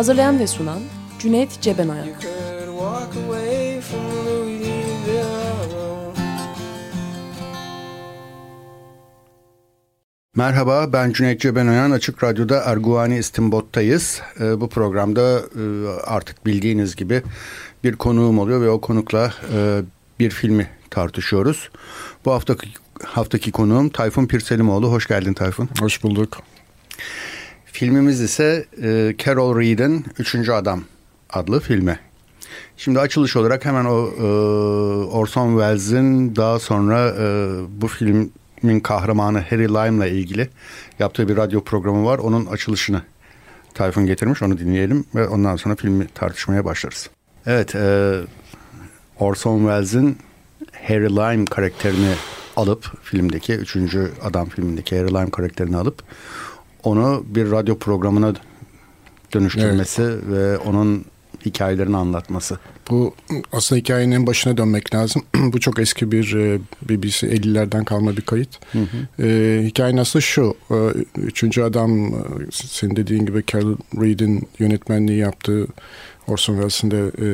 [0.00, 0.80] Hazırlayan ve sunan
[1.18, 2.08] Cüneyt Cebenayak
[10.36, 14.20] Merhaba ben Cüneyt Cebenoyan Açık Radyo'da Erguvani İstimbot'tayız.
[14.40, 15.62] Ee, bu programda e,
[16.04, 17.22] artık bildiğiniz gibi
[17.84, 19.80] bir konuğum oluyor ve o konukla e,
[20.20, 21.70] bir filmi tartışıyoruz.
[22.24, 22.68] Bu haftaki
[23.04, 24.92] haftaki konuğum Tayfun Pirselimoğlu.
[24.92, 25.68] Hoş geldin Tayfun.
[25.80, 26.42] Hoş bulduk.
[27.80, 30.84] Filmimiz ise e, Carol Reed'in Üçüncü Adam
[31.30, 31.98] adlı filmi.
[32.76, 34.24] Şimdi açılış olarak hemen o e,
[35.06, 37.24] Orson Welles'in daha sonra e,
[37.80, 40.48] bu filmin kahramanı Harry Lime'la ilgili
[40.98, 42.18] yaptığı bir radyo programı var.
[42.18, 43.02] Onun açılışını
[43.74, 44.42] Tayfun getirmiş.
[44.42, 47.10] Onu dinleyelim ve ondan sonra filmi tartışmaya başlarız.
[47.46, 48.16] Evet, e,
[49.18, 50.18] Orson Welles'in
[50.88, 52.14] Harry Lime karakterini
[52.56, 56.02] alıp filmdeki üçüncü adam filmindeki Harry Lime karakterini alıp
[56.82, 58.34] onu bir radyo programına
[59.34, 61.04] dönüştürmesi ve onun
[61.46, 62.58] hikayelerini anlatması.
[62.90, 63.14] Bu
[63.52, 65.22] aslında hikayenin en başına dönmek lazım.
[65.34, 68.58] Bu çok eski bir e, BBC 50'lerden kalma bir kayıt.
[68.72, 69.26] Hı hı.
[69.26, 70.54] E, hikayenin aslında şu.
[70.70, 70.76] E,
[71.16, 72.18] üçüncü adam e,
[72.52, 75.66] senin dediğin gibi Carol Reed'in yönetmenliği yaptığı
[76.26, 77.28] Orson Welles'in de e,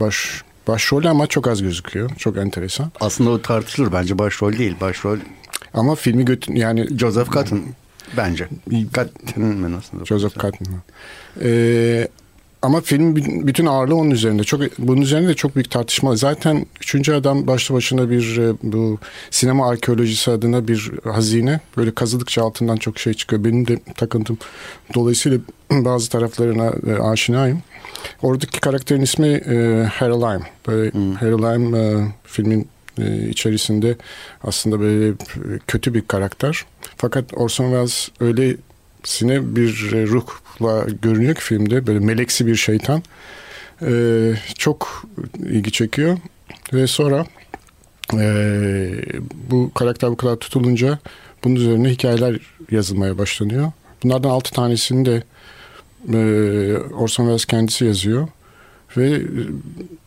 [0.00, 2.10] baş başrol ama çok az gözüküyor.
[2.18, 2.92] Çok enteresan.
[3.00, 4.74] Aslında o tartışılır bence başrol değil.
[4.80, 5.18] Başrol
[5.74, 7.62] Ama filmi götür yani Joseph Cotton
[8.16, 8.48] bence.
[8.94, 10.04] Cotton mi nasıl?
[10.04, 10.66] Joseph Cotton.
[11.42, 12.08] Ee,
[12.62, 13.16] ama film
[13.46, 14.44] bütün ağırlığı onun üzerinde.
[14.44, 16.16] Çok bunun üzerinde de çok büyük tartışma.
[16.16, 18.98] Zaten üçüncü adam başlı başına bir e, bu
[19.30, 21.60] sinema arkeolojisi adına bir hazine.
[21.76, 23.44] Böyle kazıdıkça altından çok şey çıkıyor.
[23.44, 24.38] Benim de takıntım.
[24.94, 25.38] Dolayısıyla
[25.70, 27.62] bazı taraflarına e, aşinayım.
[28.22, 30.50] Oradaki karakterin ismi e, Harry Lime.
[30.66, 31.14] Böyle hmm.
[31.14, 32.68] Harry Lime e, filmin
[33.00, 33.96] e, içerisinde
[34.44, 35.14] aslında böyle
[35.66, 36.64] kötü bir karakter.
[36.96, 38.56] Fakat Orson Welles öyle
[39.04, 43.02] sine bir ruhla görünüyor ki filmde böyle meleksi bir şeytan
[43.82, 45.04] ee, çok
[45.38, 46.18] ilgi çekiyor
[46.72, 47.26] ve sonra
[48.14, 48.24] e,
[49.50, 50.98] bu karakter bu kadar tutulunca
[51.44, 52.40] bunun üzerine hikayeler
[52.70, 53.72] yazılmaya başlanıyor.
[54.02, 55.22] Bunlardan altı tanesini de
[56.12, 56.18] e,
[56.78, 58.28] Orson Welles kendisi yazıyor
[58.96, 59.22] ve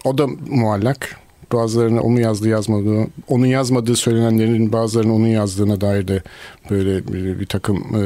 [0.03, 1.19] o da muallak
[1.53, 6.23] bazılarını onun yazdığı yazmadığı, onun yazmadığı söylenenlerin bazılarının onun yazdığına dair de
[6.69, 8.03] böyle bir, bir takım e,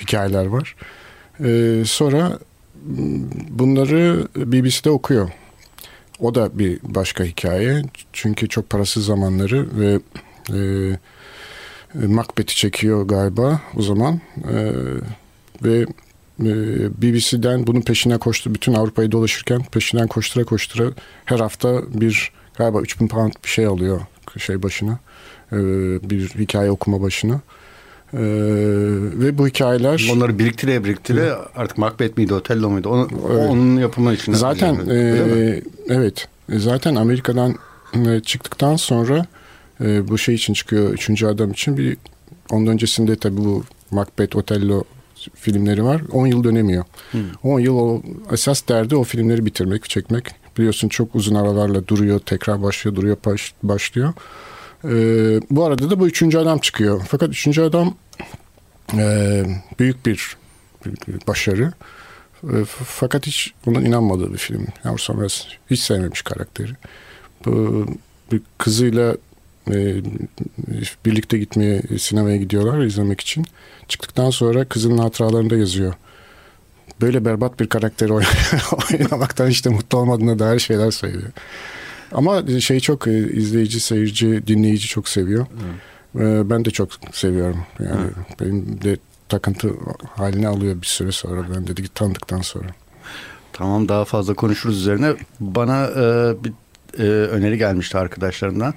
[0.00, 0.76] hikayeler var.
[1.44, 2.38] E, sonra
[3.50, 5.30] bunları BBC'de okuyor.
[6.20, 7.82] O da bir başka hikaye.
[8.12, 10.00] Çünkü çok parasız zamanları ve
[10.52, 10.56] e,
[12.06, 14.20] Macbeth'i çekiyor galiba o zaman.
[14.50, 14.72] E,
[15.62, 15.86] ve
[16.40, 16.46] e,
[17.02, 18.54] BBC'den bunun peşinden koştu.
[18.54, 20.90] Bütün Avrupa'yı dolaşırken peşinden koştura koştura
[21.24, 24.00] her hafta bir galiba 3000 pound bir şey alıyor
[24.38, 24.98] şey başına.
[25.52, 25.56] E,
[26.10, 27.40] bir hikaye okuma başına.
[28.12, 28.18] Ee,
[29.14, 30.10] ve bu hikayeler...
[30.12, 31.38] Onları biriktire biriktire Hı.
[31.56, 32.88] artık Macbeth miydi, Otello muydu?
[32.88, 33.50] Onu, evet.
[33.50, 34.32] Onun yapımı için.
[34.32, 36.28] Zaten e, evet.
[36.48, 37.54] Zaten Amerika'dan
[37.94, 39.26] e, çıktıktan sonra
[39.80, 40.92] e, bu şey için çıkıyor.
[40.92, 41.96] Üçüncü adam için bir
[42.50, 44.84] ondan öncesinde tabii bu Macbeth, Otello
[45.34, 46.02] filmleri var.
[46.12, 46.84] 10 yıl dönemiyor.
[47.42, 48.02] 10 yıl o
[48.32, 50.24] esas derdi o filmleri bitirmek, çekmek.
[50.58, 54.12] Biliyorsun çok uzun aralarla duruyor, tekrar başlıyor, duruyor, baş, başlıyor.
[54.84, 57.02] Ee, bu arada da bu üçüncü adam çıkıyor.
[57.08, 57.94] Fakat üçüncü adam
[58.94, 59.44] e,
[59.78, 60.36] büyük bir,
[61.28, 61.72] başarı.
[62.44, 64.66] E, fakat hiç ona inanmadığı bir film.
[64.96, 66.72] Welles hiç sevmemiş karakteri.
[67.44, 67.86] Bu,
[68.32, 69.16] bir kızıyla
[69.70, 69.96] e,
[71.06, 73.46] birlikte gitmeye sinemaya gidiyorlar izlemek için.
[73.88, 75.94] Çıktıktan sonra kızının hatıralarında yazıyor.
[77.00, 78.12] Böyle berbat bir karakteri
[78.92, 81.32] oynamaktan işte mutlu olmadığına dair şeyler söylüyor.
[82.12, 85.46] Ama şey çok e, izleyici, seyirci, dinleyici çok seviyor.
[85.46, 86.50] Hmm.
[86.50, 87.58] Ben de çok seviyorum.
[87.78, 88.24] Yani hmm.
[88.40, 88.96] benim de
[89.28, 89.70] takıntı
[90.14, 92.68] haline alıyor bir süre sonra ben dedi tanıdıktan sonra.
[93.52, 95.14] Tamam daha fazla konuşuruz üzerine.
[95.40, 96.52] Bana e, bir
[96.98, 98.74] e, öneri gelmişti arkadaşlarımdan.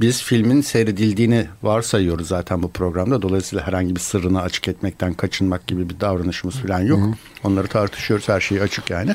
[0.00, 3.22] Biz filmin seyredildiğini varsayıyoruz zaten bu programda.
[3.22, 7.00] Dolayısıyla herhangi bir sırrını açık etmekten kaçınmak gibi bir davranışımız falan yok.
[7.44, 8.28] Onları tartışıyoruz.
[8.28, 9.14] Her şey açık yani.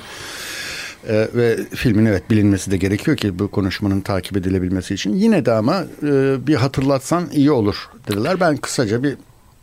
[1.08, 5.14] Ee, ve filmin evet bilinmesi de gerekiyor ki bu konuşmanın takip edilebilmesi için.
[5.16, 8.40] Yine de ama e, bir hatırlatsan iyi olur dediler.
[8.40, 9.18] Ben kısaca bir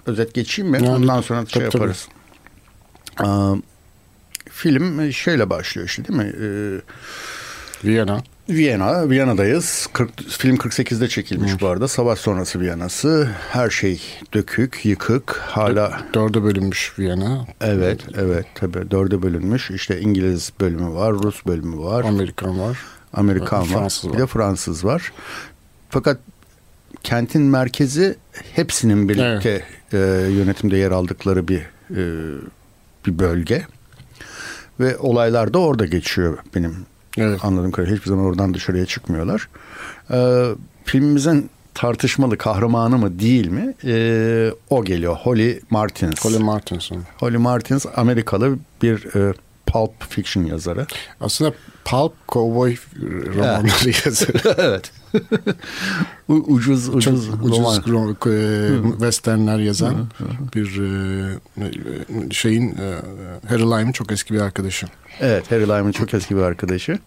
[0.06, 0.76] özet geçeyim mi?
[0.76, 2.08] Yani, Ondan sonra tabii, şey yaparız.
[3.16, 3.62] Tabii.
[4.50, 6.32] film şeyle başlıyor işte değil mi?
[6.40, 6.80] Ee,
[7.84, 8.22] Viyana.
[8.48, 9.86] Viyana, Viyana'dayız.
[9.92, 11.88] 40, film 48'de çekilmiş bu arada.
[11.88, 13.28] Savaş sonrası Viyana'sı.
[13.50, 14.00] Her şey
[14.34, 15.32] dökük, yıkık.
[15.32, 17.46] Hala Dörde bölünmüş Viyana.
[17.60, 19.70] evet, evet tabii dörde bölünmüş.
[19.70, 22.78] İşte İngiliz bölümü var, Rus bölümü var, Amerikan var.
[23.12, 25.12] Amerikan var, Fransız bir de Fransız var.
[25.90, 26.18] Fakat
[27.02, 28.16] kentin merkezi
[28.52, 29.98] hepsinin birlikte e,
[30.30, 31.60] yönetimde yer aldıkları bir
[31.90, 32.02] e,
[33.06, 33.66] bir bölge.
[34.80, 36.86] Ve olaylar da orada geçiyor benim
[37.16, 37.44] Evet.
[37.44, 39.48] Anladığım kadarıyla hiçbir zaman oradan dışarıya çıkmıyorlar.
[40.10, 40.44] Ee,
[40.84, 43.74] filmimizin tartışmalı kahramanı mı değil mi?
[43.84, 45.16] Ee, o geliyor.
[45.16, 46.22] Holly Martins.
[46.22, 47.02] Colin Martinson.
[47.16, 49.34] Holly Martins Amerikalı bir e,
[49.76, 50.86] pulp fiction yazarı.
[51.20, 51.52] Aslında
[51.84, 52.76] Pulp Cowboy
[53.36, 54.54] romanları yazarı.
[54.58, 54.90] evet.
[56.28, 57.76] U- ucuz Çok ucuz, ucuz roman.
[57.76, 59.94] ro- e, westernler yazan
[60.54, 62.94] bir e, şeyin e,
[63.48, 64.86] Harry Lime'ın çok eski bir arkadaşı.
[65.20, 66.98] Evet Harry Lime'ın çok eski bir arkadaşı.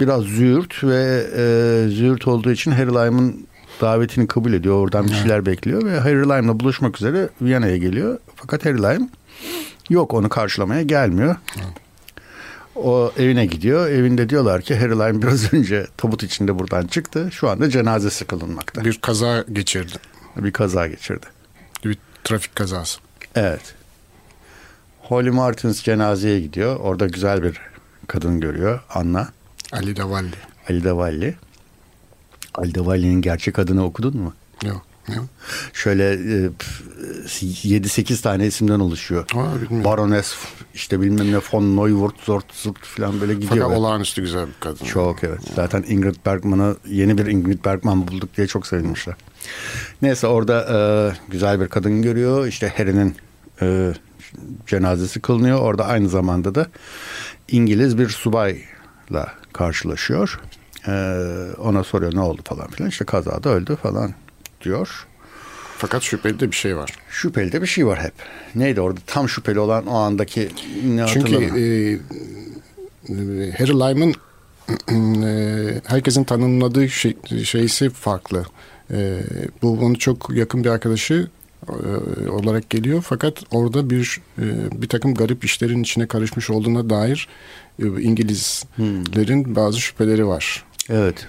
[0.00, 1.44] Biraz züğürt ve e,
[1.88, 3.46] züğürt olduğu için Harry Lime'ın
[3.80, 4.74] davetini kabul ediyor.
[4.74, 8.18] Oradan bir şeyler bekliyor ve Harry Lime'la buluşmak üzere Viyana'ya geliyor.
[8.36, 9.08] Fakat Harry Lime
[9.90, 11.36] yok onu karşılamaya gelmiyor.
[12.84, 13.88] O evine gidiyor.
[13.90, 17.28] Evinde diyorlar ki Harry biraz önce tabut içinde buradan çıktı.
[17.32, 18.84] Şu anda cenazesi kılınmakta.
[18.84, 19.92] Bir, kaza geçirdi.
[20.36, 21.26] bir kaza geçirdi.
[21.84, 23.00] Bir trafik kazası.
[23.34, 23.74] Evet.
[25.00, 26.76] Holly Martins cenazeye gidiyor.
[26.76, 27.60] Orada güzel bir
[28.06, 28.80] kadın görüyor.
[28.94, 29.28] Anna.
[29.72, 30.34] Ali Davalli.
[30.70, 31.34] Alida Valli.
[32.54, 34.34] Alida Valli'nin gerçek adını okudun mu?
[34.64, 34.82] Yok.
[35.72, 36.64] Şöyle e, p-
[37.68, 39.24] 7-8 tane isimden oluşuyor.
[39.28, 39.84] Bilmiyorum.
[39.84, 40.34] Baroness
[40.74, 43.50] işte bilmem ne von Neuwirth zort zort falan böyle gidiyor.
[43.64, 44.84] Fakat olağanüstü güzel bir kadın.
[44.84, 45.40] Çok evet.
[45.56, 49.14] Zaten Ingrid Bergman'ı yeni bir Ingrid Bergman bulduk diye çok sevinmişler.
[50.02, 50.76] Neyse orada e,
[51.30, 52.46] güzel bir kadın görüyor.
[52.46, 53.16] İşte Harry'nin
[53.62, 53.92] e,
[54.66, 55.58] cenazesi kılınıyor.
[55.60, 56.66] Orada aynı zamanda da
[57.48, 60.40] İngiliz bir subayla karşılaşıyor.
[60.86, 60.92] E,
[61.58, 62.90] ona soruyor ne oldu falan filan.
[62.90, 64.14] İşte kazada öldü falan
[64.60, 65.06] diyor.
[65.78, 66.90] Fakat şüpheli de bir şey var.
[67.10, 68.12] Şüpheli de bir şey var hep.
[68.54, 70.48] Neydi orada tam şüpheli olan o andaki
[70.84, 71.62] ne Çünkü e,
[73.58, 74.14] Harry Lime'ın
[75.24, 78.44] e, herkesin tanımladığı şey, şeysi farklı.
[78.90, 79.20] E,
[79.62, 81.28] bu onu çok yakın bir arkadaşı
[81.68, 83.02] e, olarak geliyor.
[83.06, 84.44] Fakat orada bir e,
[84.82, 87.28] bir takım garip işlerin içine karışmış olduğuna dair
[87.82, 90.64] e, İngilizlerin bazı şüpheleri var.
[90.88, 91.28] Evet.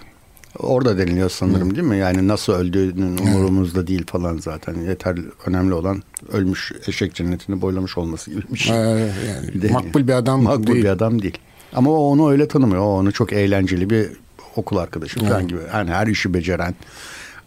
[0.60, 1.98] Orada deniliyor sanırım değil mi?
[1.98, 4.76] Yani nasıl öldüğünün umurumuzda değil falan zaten.
[4.76, 8.76] Yeter önemli olan ölmüş eşek cennetini boylamış olması gibi bir şey.
[8.76, 9.10] yani
[9.62, 9.74] Değil.
[9.74, 10.84] makbul bir adam Makbul değil.
[10.84, 11.38] bir adam değil.
[11.74, 12.82] Ama o onu öyle tanımıyor.
[12.82, 14.10] O onu çok eğlenceli bir
[14.56, 15.50] okul arkadaşı falan Evet.
[15.50, 15.60] gibi.
[15.74, 16.76] Yani her işi beceren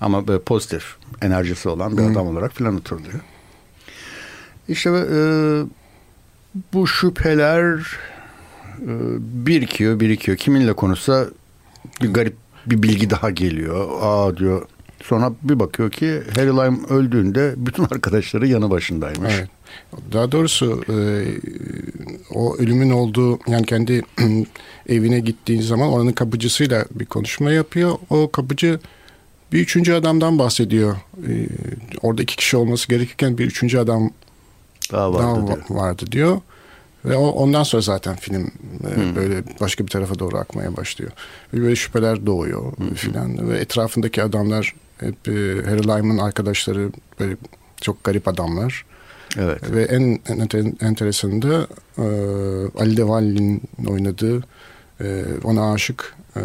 [0.00, 0.84] ama böyle pozitif
[1.22, 3.20] enerjisi olan bir adam olarak falan hatırlıyor.
[4.68, 5.18] İşte e,
[6.72, 7.78] bu şüpheler
[8.82, 8.88] e,
[9.46, 10.36] birikiyor, birikiyor.
[10.36, 11.26] Kiminle konuşsa
[12.02, 12.36] bir garip
[12.66, 13.88] bir bilgi daha geliyor.
[14.00, 14.66] Aa diyor.
[15.02, 19.34] Sonra bir bakıyor ki Harry Lime öldüğünde bütün arkadaşları yanı başındaymış.
[19.38, 19.48] Evet.
[20.12, 20.94] Daha doğrusu e,
[22.34, 24.02] o ölümün olduğu yani kendi
[24.88, 27.94] evine gittiği zaman oranın kapıcısıyla bir konuşma yapıyor.
[28.10, 28.80] O kapıcı
[29.52, 30.96] bir üçüncü adamdan bahsediyor.
[31.28, 31.32] E,
[32.02, 34.10] orada iki kişi olması gerekirken bir üçüncü adam
[34.92, 35.58] Daha vardı daha diyor.
[35.58, 36.40] va- vardı diyor.
[37.04, 38.50] Ve o, ondan sonra zaten film
[38.96, 41.10] e, böyle başka bir tarafa doğru akmaya başlıyor.
[41.54, 43.48] Ve böyle şüpheler doğuyor filan.
[43.50, 45.32] Ve etrafındaki adamlar hep e,
[45.64, 47.36] Harry Lime'ın arkadaşları böyle
[47.80, 48.84] çok garip adamlar.
[49.38, 49.72] Evet.
[49.72, 51.66] Ve en, en enter- enteresanı da
[51.98, 52.04] e,
[52.82, 54.42] Ali Devalli'nin oynadığı
[55.00, 56.40] e, ona aşık e,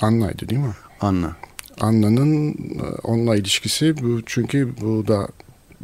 [0.00, 0.74] Anna'ydı değil mi?
[1.00, 1.36] Anla.
[1.80, 5.28] Anna'nın e, onunla ilişkisi bu çünkü bu da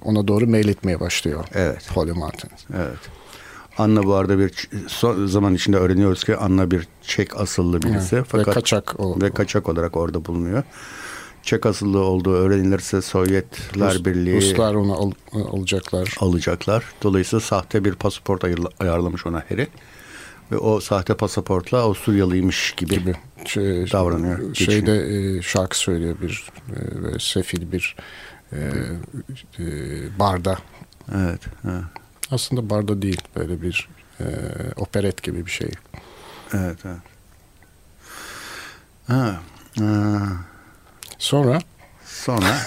[0.04, 1.44] ona doğru meyletmeye başlıyor.
[1.54, 1.90] Evet.
[1.96, 2.50] Holly Martin.
[2.76, 2.98] Evet.
[3.78, 8.16] Anna bu arada bir son zaman içinde öğreniyoruz ki Anna bir Çek asıllı birisi.
[8.16, 8.26] Evet.
[8.28, 10.62] Fakat Ve kaçak o- ve kaçak olarak orada bulunuyor.
[11.42, 15.12] Çek asıllı olduğu öğrenilirse Sovyetler Rus- Birliği Ruslar onu al-
[15.52, 16.14] alacaklar.
[16.20, 16.84] alacaklar.
[17.02, 19.66] Dolayısıyla sahte bir pasaport ayırla- ayarlamış ona Harry.
[20.52, 22.98] Ve o sahte pasaportla Avusturyalıymış gibi.
[22.98, 23.14] gibi
[23.46, 27.96] şey, Davranıyor, Şeyde e, şarkı söylüyor bir e, böyle sefil bir
[28.52, 28.56] e,
[29.58, 29.64] e,
[30.18, 30.58] barda.
[31.14, 31.40] Evet.
[31.64, 31.82] evet.
[32.30, 33.88] Aslında barda değil böyle bir
[34.20, 34.24] e,
[34.76, 35.70] operet gibi bir şey.
[36.54, 36.98] Evet, evet.
[39.06, 39.40] Ha,
[39.78, 40.28] ha.
[41.18, 41.60] Sonra
[42.04, 42.54] Sonra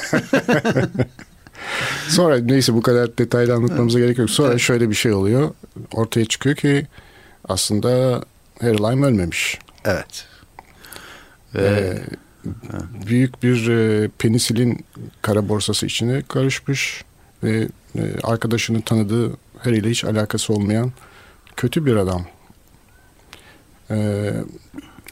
[2.09, 4.29] sonra neyse bu kadar detaylı anlatmamıza gerek yok.
[4.29, 5.51] Sonra şöyle bir şey oluyor.
[5.93, 6.87] Ortaya çıkıyor ki
[7.47, 8.23] aslında
[8.61, 9.59] Harry Lime ölmemiş.
[9.85, 10.25] evet.
[11.55, 12.01] Ee, Ve
[13.07, 14.85] büyük bir e, penisilin
[15.21, 17.03] kara borsası içine karışmış
[17.43, 19.31] ve e, arkadaşının tanıdığı
[19.63, 20.91] Harry ile hiç alakası olmayan
[21.55, 22.25] kötü bir adam.
[23.91, 24.33] Ee,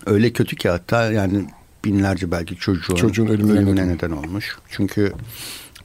[0.05, 1.45] Öyle kötü ki hatta yani
[1.85, 3.89] binlerce belki çocuğun, çocuğun ölümüne, ölümüne neden.
[3.95, 4.57] neden olmuş.
[4.69, 5.13] Çünkü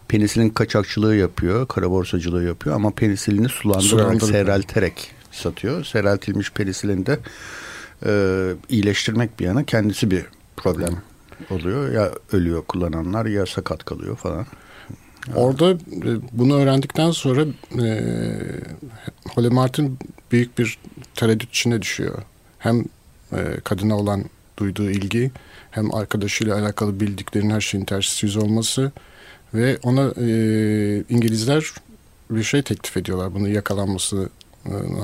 [0.08, 5.84] penisilin kaçakçılığı yapıyor, kara borsacılığı yapıyor ama penisilini sulandırarak, seyrelterek satıyor.
[5.84, 7.18] Seyreltilmiş penisilin de
[8.06, 8.12] e,
[8.68, 10.24] iyileştirmek bir yana kendisi bir
[10.56, 10.96] problem
[11.50, 11.92] oluyor.
[11.92, 14.46] Ya ölüyor kullananlar ya sakat kalıyor falan.
[15.34, 15.78] Orada e,
[16.32, 17.44] bunu öğrendikten sonra
[17.82, 18.02] e,
[19.34, 19.98] Holly Martin
[20.32, 20.78] büyük bir
[21.14, 22.22] tereddüt içine düşüyor.
[22.58, 22.84] Hem
[23.32, 24.24] e, kadına olan
[24.56, 25.30] duyduğu ilgi
[25.70, 28.92] hem arkadaşıyla alakalı bildiklerinin her şeyin tersi yüz olması
[29.54, 30.28] ve ona e,
[31.08, 31.72] İngilizler
[32.30, 34.28] bir şey teklif ediyorlar bunu yakalanması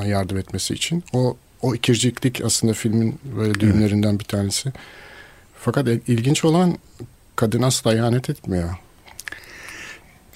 [0.07, 1.05] yardım etmesi için.
[1.13, 4.73] O o ikirciklik aslında filmin böyle düğümlerinden bir tanesi.
[5.59, 6.79] Fakat ilginç olan
[7.37, 8.71] kadın asla ihanet etmiyor.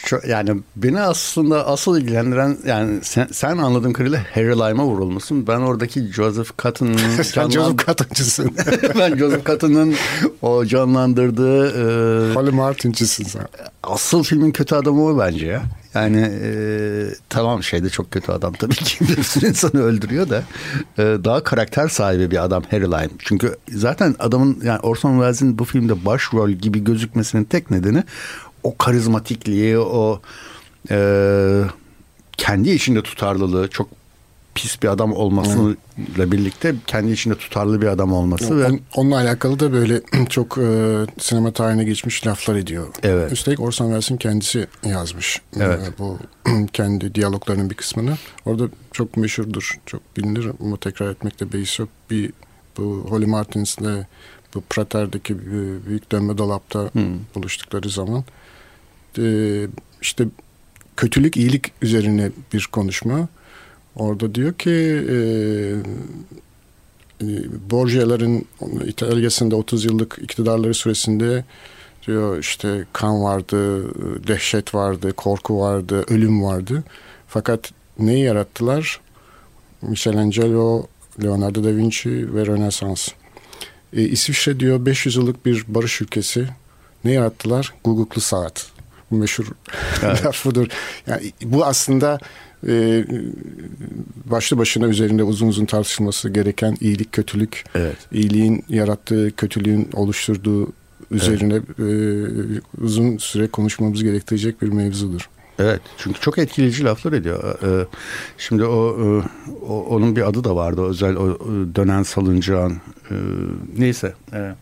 [0.05, 5.47] Şu, yani beni aslında asıl ilgilendiren yani sen, sen anladığım kadarıyla Harry Lime'a vurulmuşsun.
[5.47, 8.55] Ben oradaki Joseph Cotton'ın Sen Joseph Cotton'cısın.
[8.99, 9.95] ben Joseph Cotton'ın
[10.43, 13.47] o canlandırdığı e, Holly Martin'cisin sen.
[13.83, 15.63] Asıl filmin kötü adamı o bence ya.
[15.95, 16.51] Yani e,
[17.29, 20.43] tamam şeyde çok kötü adam tabii ki bir sürü insanı öldürüyor da
[20.99, 23.11] e, daha karakter sahibi bir adam Harry Lime.
[23.19, 28.05] Çünkü zaten adamın yani Orson Welles'in bu filmde başrol gibi gözükmesinin tek nedeni
[28.65, 30.21] o karizmatikliği, o
[30.91, 30.99] e,
[32.37, 33.89] kendi içinde tutarlılığı, çok
[34.55, 35.77] pis bir adam olmasıyla
[36.19, 36.33] evet.
[36.33, 41.53] birlikte kendi içinde tutarlı bir adam olması ve onunla alakalı da böyle çok e, sinema
[41.53, 42.87] tarihine geçmiş laflar ediyor.
[43.03, 43.33] Evet.
[43.33, 45.41] Üstelik Orson Welles'in kendisi yazmış.
[45.57, 45.81] E, evet.
[45.89, 46.19] E, bu
[46.73, 48.17] kendi diyaloglarının bir kısmını.
[48.45, 51.89] Orada çok meşhurdur, çok bilinir ama tekrar etmekte beis yok.
[52.11, 52.33] Bir
[52.79, 54.07] bu Holly Martins'le
[54.55, 55.39] bu Prater'deki
[55.87, 57.19] büyük dönme dolapta hmm.
[57.35, 58.25] buluştukları zaman e,
[60.03, 60.25] işte
[60.97, 63.29] kötülük iyilik üzerine bir konuşma.
[63.97, 65.17] Orada diyor ki e,
[67.21, 67.27] e
[67.71, 68.45] Borgia'ların
[68.87, 71.45] İtalya'sında 30 yıllık iktidarları süresinde
[72.07, 73.85] diyor işte kan vardı,
[74.27, 76.85] dehşet vardı, korku vardı, ölüm vardı.
[77.29, 79.01] Fakat neyi yarattılar?
[79.83, 80.87] Michelangelo,
[81.23, 83.09] Leonardo da Vinci ve Rönesans.
[83.93, 86.49] E, İsviçre diyor 500 yıllık bir barış ülkesi.
[87.05, 87.75] Ne yarattılar?
[87.85, 88.74] Guguklu saat
[89.15, 89.47] meşhur
[90.03, 90.25] evet.
[90.27, 90.67] laf budur.
[91.07, 92.19] Yani bu aslında
[92.69, 93.05] e,
[94.25, 97.97] başlı başına üzerinde uzun uzun tartışılması gereken iyilik kötülük, evet.
[98.13, 100.73] iyiliğin yarattığı kötülüğün oluşturduğu
[101.11, 102.61] üzerine evet.
[102.79, 105.29] e, uzun süre konuşmamız gerektirecek bir mevzudur.
[105.59, 107.59] Evet çünkü çok etkileyici laflar ediyor.
[107.63, 107.87] Ee,
[108.39, 109.23] şimdi o, e,
[109.69, 111.39] o onun bir adı da vardı özel o
[111.75, 112.73] dönen salıncağın
[113.11, 113.15] e,
[113.79, 114.15] neyse.
[114.33, 114.57] Evet.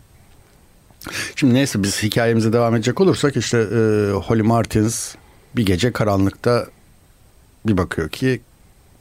[1.35, 5.15] Şimdi neyse biz hikayemize devam edecek olursak işte e, Holly Martins
[5.55, 6.67] bir gece karanlıkta
[7.65, 8.41] bir bakıyor ki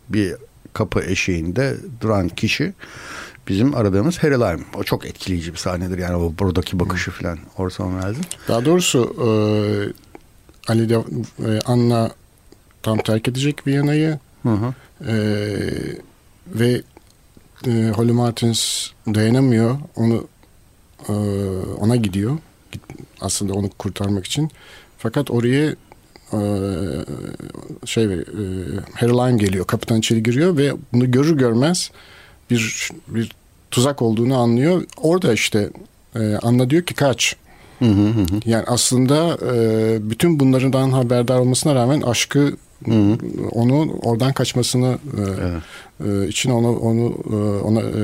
[0.08, 0.34] bir
[0.72, 2.72] kapı eşiğinde duran kişi
[3.48, 4.64] bizim aradığımız Harry Lime.
[4.78, 8.24] O çok etkileyici bir sahnedir yani o buradaki bakışı falan Orson Welles'in.
[8.48, 9.28] Daha doğrusu e,
[10.68, 12.10] Ali de, e, Anna
[12.82, 14.74] tam terk edecek Viyana'yı hı hı.
[15.10, 15.14] E,
[16.46, 16.82] ve
[17.66, 19.78] e, Holly Martins dayanamıyor.
[19.96, 20.28] Onu
[21.08, 21.12] e,
[21.78, 22.38] ona gidiyor.
[23.20, 24.50] Aslında onu kurtarmak için.
[24.98, 25.76] Fakat oraya
[26.32, 26.40] e,
[27.84, 29.66] şey e, geliyor.
[29.66, 31.90] Kapıdan içeri giriyor ve bunu görür görmez
[32.50, 33.30] bir bir
[33.70, 34.84] tuzak olduğunu anlıyor.
[34.96, 35.70] Orada işte
[36.16, 37.36] e, Anna diyor ki kaç.
[37.78, 38.26] Hı hı hı.
[38.44, 43.18] Yani aslında e, bütün bunlardan haberdar olmasına rağmen aşkı hı hı.
[43.50, 45.62] onu oradan kaçmasını evet.
[46.06, 47.14] e, için onu onu
[47.64, 48.02] ona e,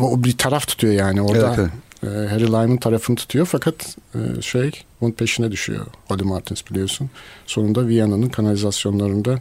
[0.00, 1.54] o bir taraf tutuyor yani orada.
[1.58, 2.30] Evet, evet.
[2.30, 4.70] Harry Lyman tarafını tutuyor fakat e, şey
[5.00, 7.10] bunun peşine düşüyor Holly Martins biliyorsun.
[7.46, 9.38] Sonunda Viyana'nın kanalizasyonlarında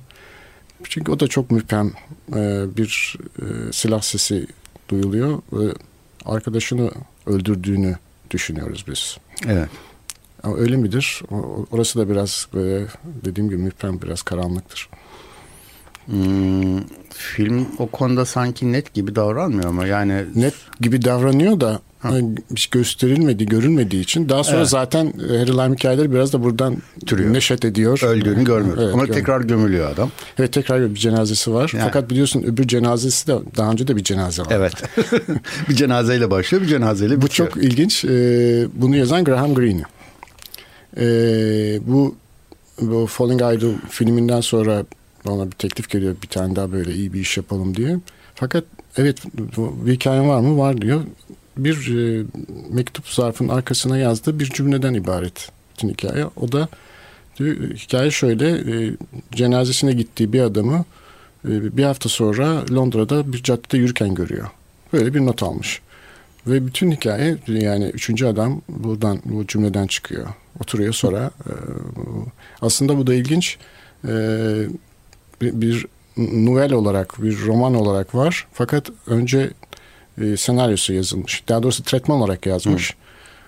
[0.84, 1.91] çünkü o da çok müphem
[2.36, 4.48] e, bir e, silah sesi
[4.89, 5.74] duyuluyor ve
[6.25, 6.91] arkadaşını
[7.25, 7.96] öldürdüğünü
[8.32, 9.18] düşünüyoruz biz.
[9.48, 9.70] Evet.
[10.44, 11.22] Ama öyle midir?
[11.72, 12.86] Orası da biraz böyle
[13.25, 14.89] dediğim gibi müphem biraz karanlıktır.
[16.10, 21.82] Hmm, film o konuda sanki net gibi davranmıyor ama yani net gibi davranıyor da
[22.51, 24.70] hiç gösterilmedi, görülmediği için daha sonra evet.
[24.70, 27.34] zaten e, Harry Lime hikayeleri biraz da buradan Türüyor.
[27.34, 28.04] neşet ediyor.
[28.04, 28.78] Öldüğünü görmüyor.
[28.78, 29.16] Evet, ama görmüyor.
[29.16, 30.12] tekrar gömülüyor adam.
[30.39, 31.72] Evet tekrar bir cenazesi var.
[31.74, 31.84] Yani.
[31.84, 34.51] Fakat biliyorsun öbür cenazesi de daha önce de bir cenaze var.
[34.51, 34.74] Evet.
[35.70, 37.48] bir cenazeyle başlıyor, bir cenazeyle bitiyor.
[37.48, 38.06] Bu çok ilginç.
[38.06, 39.84] Ee, bunu yazan Graham Greene.
[40.98, 42.16] Ee, bu
[42.82, 44.84] bu Falling Idol filminden sonra
[45.25, 47.97] bana bir teklif geliyor bir tane daha böyle iyi bir iş yapalım diye.
[48.35, 48.63] Fakat
[48.97, 49.17] evet
[49.57, 50.57] bir hikayen var mı?
[50.57, 51.03] Var diyor.
[51.57, 52.25] Bir e,
[52.69, 56.25] mektup zarfın arkasına yazdığı bir cümleden ibaret bütün hikaye.
[56.25, 56.67] O da
[57.39, 58.93] diyor, hikaye şöyle e,
[59.31, 60.85] cenazesine gittiği bir adamı
[61.45, 64.47] e, bir hafta sonra Londra'da bir caddede yürürken görüyor.
[64.93, 65.81] Böyle bir not almış.
[66.47, 70.27] Ve bütün hikaye yani üçüncü adam buradan bu cümleden çıkıyor.
[70.59, 71.31] Oturuyor sonra.
[71.45, 71.51] E,
[72.61, 73.57] aslında bu da ilginç.
[74.07, 74.13] E,
[75.41, 75.86] bir, bir
[76.17, 78.48] novel olarak, bir roman olarak var.
[78.53, 79.51] Fakat önce
[80.22, 81.43] e, senaryosu yazılmış.
[81.48, 82.91] Daha doğrusu tretman olarak yazmış.
[82.91, 82.96] Hı.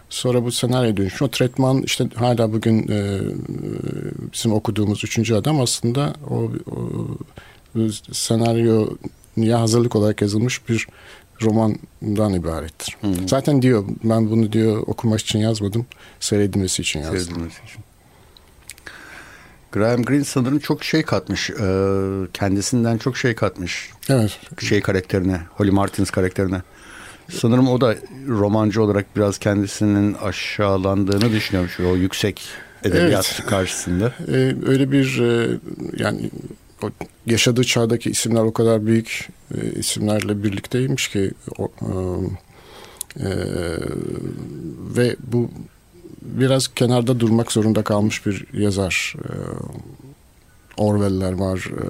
[0.10, 1.22] Sonra bu senaryo dönüşmüş.
[1.22, 3.20] O tretman işte hala bugün e,
[4.34, 10.88] bizim okuduğumuz üçüncü adam aslında o, o senaryoya hazırlık olarak yazılmış bir
[11.42, 12.98] romandan ibarettir.
[13.02, 13.08] Hı.
[13.28, 15.86] Zaten diyor ben bunu diyor okumak için yazmadım.
[16.20, 17.20] Seyredilmesi için yazdım.
[17.20, 17.91] Seyredilmesi için.
[19.72, 21.50] Graham Greene sanırım çok şey katmış.
[21.50, 21.56] E,
[22.34, 23.90] kendisinden çok şey katmış.
[24.10, 24.40] Evet.
[24.60, 26.62] Şey karakterine, Holly Martins karakterine.
[27.30, 27.96] Sanırım o da
[28.28, 32.42] romancı olarak biraz kendisinin aşağılandığını düşünüyormuş o yüksek
[32.84, 33.50] edebiyat evet.
[33.50, 34.14] karşısında.
[34.28, 35.60] Ee, öyle bir e,
[35.98, 36.32] yani
[36.84, 36.90] o
[37.26, 41.94] yaşadığı çağdaki isimler o kadar büyük e, isimlerle birlikteymiş ki o, e,
[43.20, 43.30] e,
[44.96, 45.50] ve bu
[46.22, 49.16] biraz kenarda durmak zorunda kalmış bir yazar.
[49.24, 49.32] E,
[50.78, 51.68] Orwell'ler var.
[51.68, 51.84] E,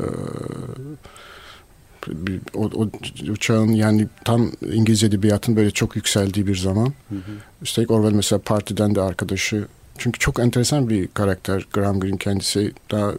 [2.54, 2.90] o, o,
[3.32, 6.94] o çağın yani tam İngiliz edebiyatın böyle çok yükseldiği bir zaman.
[7.10, 7.32] Hı hı.
[7.62, 9.68] Üstelik Orwell mesela partiden de arkadaşı.
[9.98, 12.74] Çünkü çok enteresan bir karakter Graham Greene kendisi.
[12.92, 13.12] Daha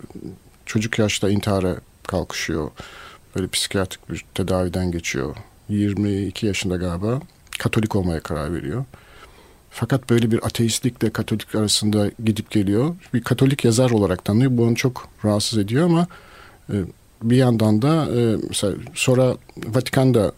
[0.67, 1.77] çocuk yaşta intihara
[2.07, 2.71] kalkışıyor.
[3.37, 5.37] Böyle psikiyatrik bir tedaviden geçiyor.
[5.69, 7.21] 22 yaşında galiba
[7.59, 8.85] Katolik olmaya karar veriyor.
[9.75, 12.97] Fakat böyle bir ateistlikle Katolik arasında gidip geliyor.
[13.15, 14.51] Bir Katolik yazar olarak tanıyor.
[14.57, 16.07] Bu onu çok rahatsız ediyor ama
[16.73, 16.75] e,
[17.23, 20.33] bir yandan da e, mesela sonra Vatikan da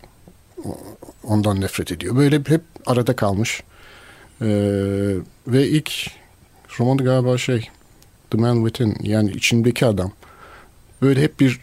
[1.24, 2.16] ondan nefret ediyor.
[2.16, 3.62] Böyle hep arada kalmış.
[4.40, 4.46] E,
[5.46, 6.10] ve ilk
[6.80, 7.68] romanı galiba şey
[8.30, 10.12] The Man Within yani içindeki adam.
[11.02, 11.60] Böyle hep bir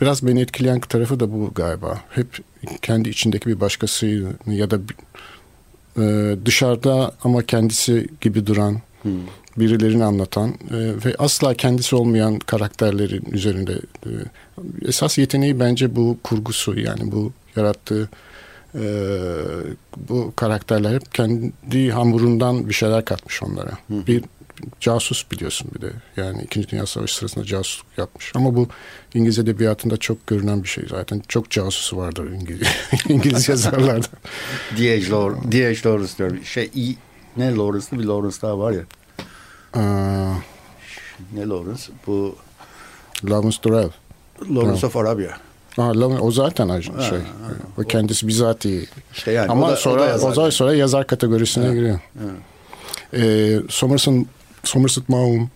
[0.00, 2.00] biraz beni etkileyen tarafı da bu galiba.
[2.10, 2.38] Hep
[2.82, 4.06] kendi içindeki bir başkası
[4.46, 4.80] ya da
[5.98, 9.12] e, dışarıda ama kendisi gibi duran hmm.
[9.56, 13.72] birilerini anlatan e, ve asla kendisi olmayan karakterlerin üzerinde
[14.06, 14.10] e,
[14.88, 18.08] esas yeteneği bence bu kurgusu yani bu yarattığı
[18.74, 18.84] e,
[20.08, 23.70] bu karakterler hep kendi hamurundan bir şeyler katmış onlara.
[23.70, 24.06] Hı.
[24.06, 24.24] Bir
[24.80, 25.92] casus biliyorsun bir de.
[26.16, 28.32] Yani İkinci Dünya Savaşı sırasında casusluk yapmış.
[28.34, 28.68] Ama bu
[29.14, 31.22] İngiliz edebiyatında çok görünen bir şey zaten.
[31.28, 32.68] Çok casusu vardır İngiliz,
[33.08, 34.06] İngiliz yazarlarda.
[34.78, 35.10] D.H.
[35.10, 35.88] Lawrence.
[35.88, 36.44] Lawrence diyorum.
[36.44, 36.96] Şey, iyi,
[37.36, 38.82] ne Lawrence'lı bir Lawrence daha var ya.
[39.74, 40.34] Aa,
[41.32, 41.82] ne Lawrence?
[42.06, 42.36] Bu...
[43.24, 43.90] Lawrence Durrell.
[44.50, 44.86] Lawrence ha.
[44.86, 45.30] of Arabia.
[45.76, 47.18] Ha, o zaten şey.
[47.18, 47.24] Ha,
[47.78, 48.86] o kendisi bizatihi.
[49.12, 50.50] İşte yani Ama da, sonra o da yazar.
[50.50, 51.74] sonra yazar kategorisine ha.
[51.74, 51.94] giriyor.
[52.18, 52.24] Ha.
[53.14, 54.26] Ee, Somerset,
[54.64, 55.48] Somerset Maugham,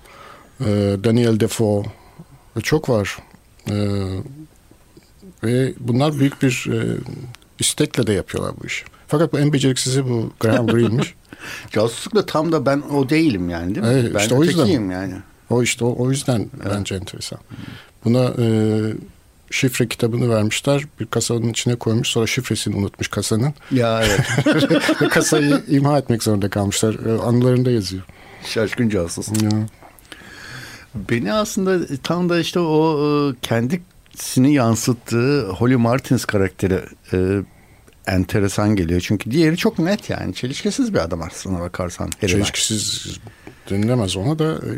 [0.60, 0.64] e,
[1.04, 1.82] Daniel Defoe
[2.62, 3.18] çok var.
[3.70, 3.74] E,
[5.44, 6.96] ve bunlar büyük bir e,
[7.58, 8.84] istekle de yapıyorlar bu işi.
[9.06, 11.14] Fakat bu en beceriksizi bu Graham Greene'miş.
[11.70, 13.92] Casusluk da tam da ben o değilim yani değil mi?
[13.92, 14.90] Evet, ben işte o yüzden.
[14.90, 15.14] yani.
[15.50, 16.72] O işte o, o yüzden evet.
[16.74, 17.38] bence enteresan.
[18.04, 18.46] Buna e,
[19.50, 20.84] şifre kitabını vermişler.
[21.00, 22.08] Bir kasanın içine koymuş.
[22.08, 23.54] Sonra şifresini unutmuş kasanın.
[23.70, 24.20] Ya evet.
[25.10, 26.94] Kasayı imha etmek zorunda kalmışlar.
[26.94, 28.02] E, anılarında yazıyor.
[28.44, 29.28] Şaşkın casus.
[29.42, 29.50] Ya.
[30.94, 36.80] Beni aslında tam da işte o e, kendisini yansıttığı Holly Martins karakteri
[37.12, 37.42] e,
[38.06, 39.00] enteresan geliyor.
[39.00, 40.34] Çünkü diğeri çok net yani.
[40.34, 42.10] Çelişkisiz bir adam aslında bakarsan.
[42.20, 43.18] Çelişkisiz
[43.70, 44.70] denilemez ona da e,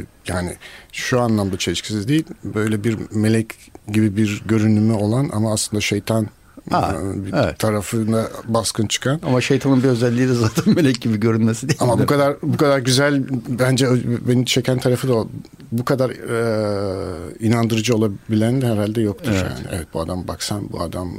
[0.00, 0.56] e, yani
[0.92, 2.24] şu anlamda çelişkisiz değil.
[2.44, 3.54] Böyle bir melek
[3.88, 6.28] gibi bir görünümü olan ama aslında şeytan
[6.70, 7.58] Ha, bir evet.
[7.58, 9.20] tarafına baskın çıkan.
[9.26, 11.78] Ama şeytanın bir özelliği de zaten melek gibi görünmesi değil.
[11.82, 13.86] Ama bu kadar bu kadar güzel bence
[14.28, 15.28] beni çeken tarafı da o.
[15.72, 19.42] Bu kadar e, inandırıcı olabilen de herhalde yoktur evet.
[19.42, 19.66] yani.
[19.72, 21.12] Evet bu adam baksan bu adam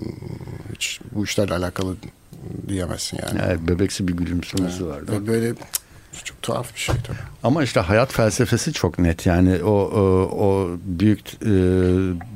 [0.75, 1.95] hiç bu işlerle alakalı
[2.67, 3.41] diyemezsin yani.
[3.45, 4.93] Evet bebeksi bir gülümsemesi evet.
[4.93, 5.27] vardı.
[5.27, 5.54] Böyle
[6.24, 7.17] çok tuhaf bir şey tabii.
[7.43, 9.26] Ama işte hayat felsefesi çok net.
[9.26, 10.02] Yani o o,
[10.45, 11.52] o büyük e,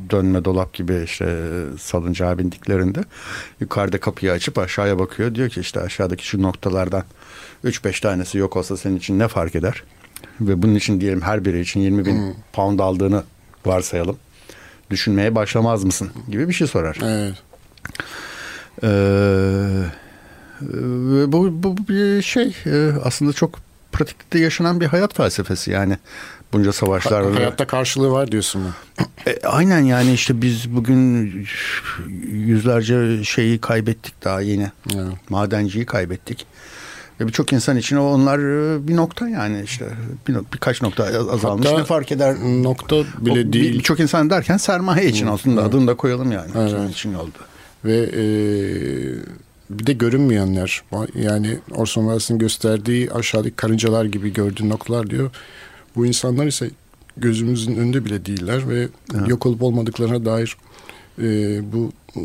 [0.09, 3.03] dönme dolap gibi işte salıncağa bindiklerinde
[3.59, 5.35] yukarıda kapıyı açıp aşağıya bakıyor.
[5.35, 7.03] Diyor ki işte aşağıdaki şu noktalardan
[7.63, 9.83] 3-5 tanesi yok olsa senin için ne fark eder?
[10.41, 12.33] Ve bunun için diyelim her biri için 20 bin hmm.
[12.53, 13.23] pound aldığını
[13.65, 14.17] varsayalım.
[14.89, 16.09] Düşünmeye başlamaz mısın?
[16.29, 16.97] Gibi bir şey sorar.
[17.03, 17.33] Evet.
[18.83, 19.85] Ee,
[21.31, 23.64] bu, bu bir şey e, aslında çok
[23.97, 25.97] pratikte yaşanan bir hayat felsefesi yani
[26.53, 27.25] bunca savaşlar.
[27.25, 28.69] Ha, hayatta karşılığı var diyorsun mu?
[29.27, 31.31] E, aynen yani işte biz bugün
[32.31, 34.71] yüzlerce şeyi kaybettik daha yeni.
[34.95, 35.13] Evet.
[35.29, 36.45] Madenciyi kaybettik.
[37.19, 39.85] Ve birçok insan için onlar e, bir nokta yani işte
[40.27, 42.35] bir, birkaç nokta azalmış Hatta ne fark eder?
[42.63, 43.73] Nokta bile O değil.
[43.73, 45.69] Birçok insan derken sermaye için aslında Evet.
[45.73, 46.51] adını da koyalım yani.
[46.55, 46.73] Evet.
[46.73, 47.37] Onun için oldu.
[47.85, 48.23] Ve e,
[49.69, 50.83] bir de görünmeyenler
[51.15, 55.31] yani Orson Welles'in gösterdiği aşağıdaki karıncalar gibi gördüğün noktalar diyor.
[55.95, 56.69] Bu insanlar ise
[57.17, 59.29] gözümüzün önünde bile değiller ve Evet.
[59.29, 60.57] yok olup olmadıklarına dair
[61.21, 62.23] e, bu e,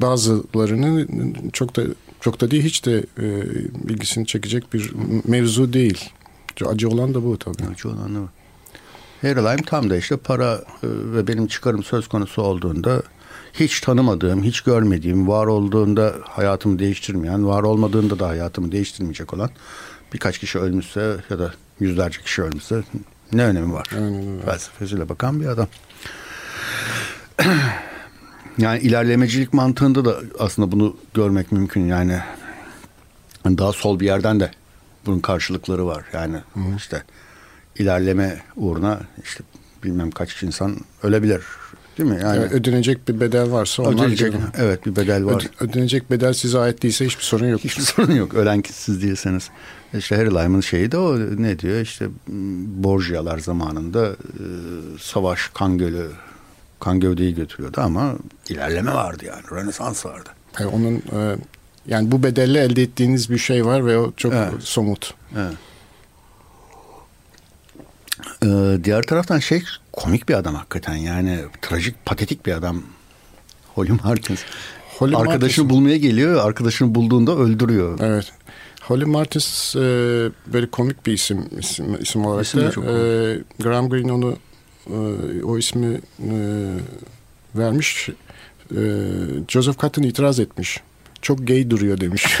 [0.00, 1.06] bazılarını
[1.52, 1.82] çok da
[2.20, 3.26] çok da değil hiç de e,
[3.92, 4.92] ilgisini çekecek bir
[5.28, 6.10] mevzu değil.
[6.66, 7.72] Acı olan da bu tabii.
[7.72, 8.28] Acı olan o.
[9.22, 13.02] Harry tam da işte para e, ve benim çıkarım söz konusu olduğunda
[13.52, 19.50] hiç tanımadığım, hiç görmediğim, var olduğunda hayatımı değiştirmeyen, var olmadığında da hayatımı değiştirmeyecek olan
[20.12, 22.82] birkaç kişi ölmüşse ya da yüzlerce kişi ölmüşse
[23.32, 23.86] ne önemi var?
[23.94, 24.42] Aynen öyle.
[24.42, 25.68] Felsefesiyle bakan bir adam.
[28.58, 31.86] Yani ilerlemecilik mantığında da aslında bunu görmek mümkün.
[31.86, 32.20] Yani
[33.44, 34.50] daha sol bir yerden de
[35.06, 36.04] bunun karşılıkları var.
[36.12, 36.36] Yani
[36.76, 37.02] işte
[37.78, 39.44] ilerleme uğruna işte
[39.84, 41.42] bilmem kaç insan ölebilir.
[41.98, 42.18] Değil mi?
[42.22, 44.44] Yani ödenecek bir bedel varsa onlar ödenecek, görün.
[44.58, 45.32] evet bir bedel var.
[45.42, 47.60] Öde- ödenecek bedel size ait değilse hiçbir sorun yok.
[47.64, 48.34] Hiçbir sorun yok.
[48.34, 49.50] Ölen siz değilseniz.
[49.98, 52.12] İşte Harry Lyman şeyi de o ne diyor işte m,
[52.84, 54.14] Borgia'lar zamanında e,
[55.00, 56.06] savaş kan gölü
[56.80, 58.14] kan gövdeyi götürüyordu ama
[58.48, 59.42] ilerleme vardı yani.
[59.52, 60.28] Rönesans vardı.
[60.60, 61.36] Yani onun e,
[61.86, 64.52] yani bu bedelle elde ettiğiniz bir şey var ve o çok Evet.
[64.60, 65.14] somut.
[65.36, 65.52] Evet.
[68.44, 72.82] Ee, diğer taraftan şey komik bir adam hakikaten yani trajik patetik bir adam
[73.74, 74.40] Holly Martins.
[74.98, 77.98] Holly Arkadaşını Martins- bulmaya geliyor arkadaşını bulduğunda öldürüyor.
[78.02, 78.32] Evet.
[78.82, 79.80] Holly Martins e,
[80.52, 82.88] böyle komik bir isim isim, isim olarak İsim da çok e,
[83.60, 84.36] Graham Greene onu
[84.86, 84.96] e,
[85.44, 86.36] o ismi e,
[87.54, 88.08] vermiş.
[88.76, 88.80] E,
[89.48, 90.80] Joseph Cotton itiraz etmiş.
[91.22, 92.40] Çok gay duruyor demiş.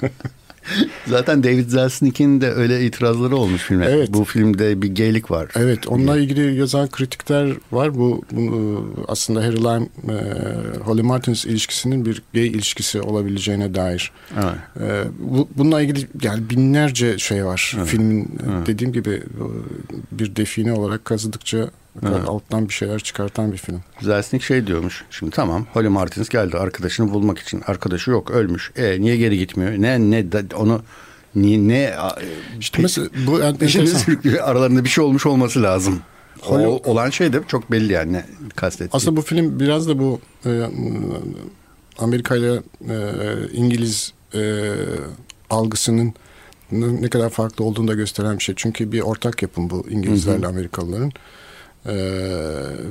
[1.06, 3.86] Zaten David Selznick'in de öyle itirazları olmuş filme.
[3.86, 4.08] Evet.
[4.12, 5.48] Bu filmde bir gaylik var.
[5.56, 7.94] Evet, onunla ilgili yazan kritikler var.
[7.94, 10.16] Bu, bu aslında Harry Lime, e,
[10.78, 14.12] Holly Martins ilişkisinin bir gay ilişkisi olabileceğine dair.
[14.34, 14.54] Evet.
[14.80, 17.74] E, bu, bununla ilgili yani binlerce şey var.
[17.78, 17.88] Evet.
[17.88, 18.66] Filmin e, Evet.
[18.66, 19.44] dediğim gibi e,
[20.12, 21.70] bir define olarak kazıdıkça
[22.02, 22.28] Evet.
[22.28, 23.80] alttan bir şeyler çıkartan bir film.
[24.02, 25.04] Selznick şey diyormuş.
[25.10, 27.62] Şimdi tamam Holly Martins geldi arkadaşını bulmak için.
[27.66, 28.72] Arkadaşı yok ölmüş.
[28.76, 29.72] E niye geri gitmiyor?
[29.72, 30.82] Ne ne da- onu
[31.34, 31.94] niye ne
[32.60, 33.42] İşte mesela bu
[33.98, 34.48] sürüklüyor.
[34.48, 36.00] Aralarında bir şey olmuş olması lazım.
[36.48, 38.24] O, Holly- olan şey de çok belli yani ne
[38.56, 38.90] kastettiği.
[38.92, 40.62] Aslında bu film biraz da bu e,
[41.98, 42.54] Amerika ile
[42.88, 42.96] e,
[43.52, 44.72] İngiliz e,
[45.50, 46.14] algısının
[46.72, 48.54] ne kadar farklı olduğunu da gösteren bir şey.
[48.58, 51.12] Çünkü bir ortak yapım bu İngilizlerle Amerikalıların.
[51.86, 51.94] E,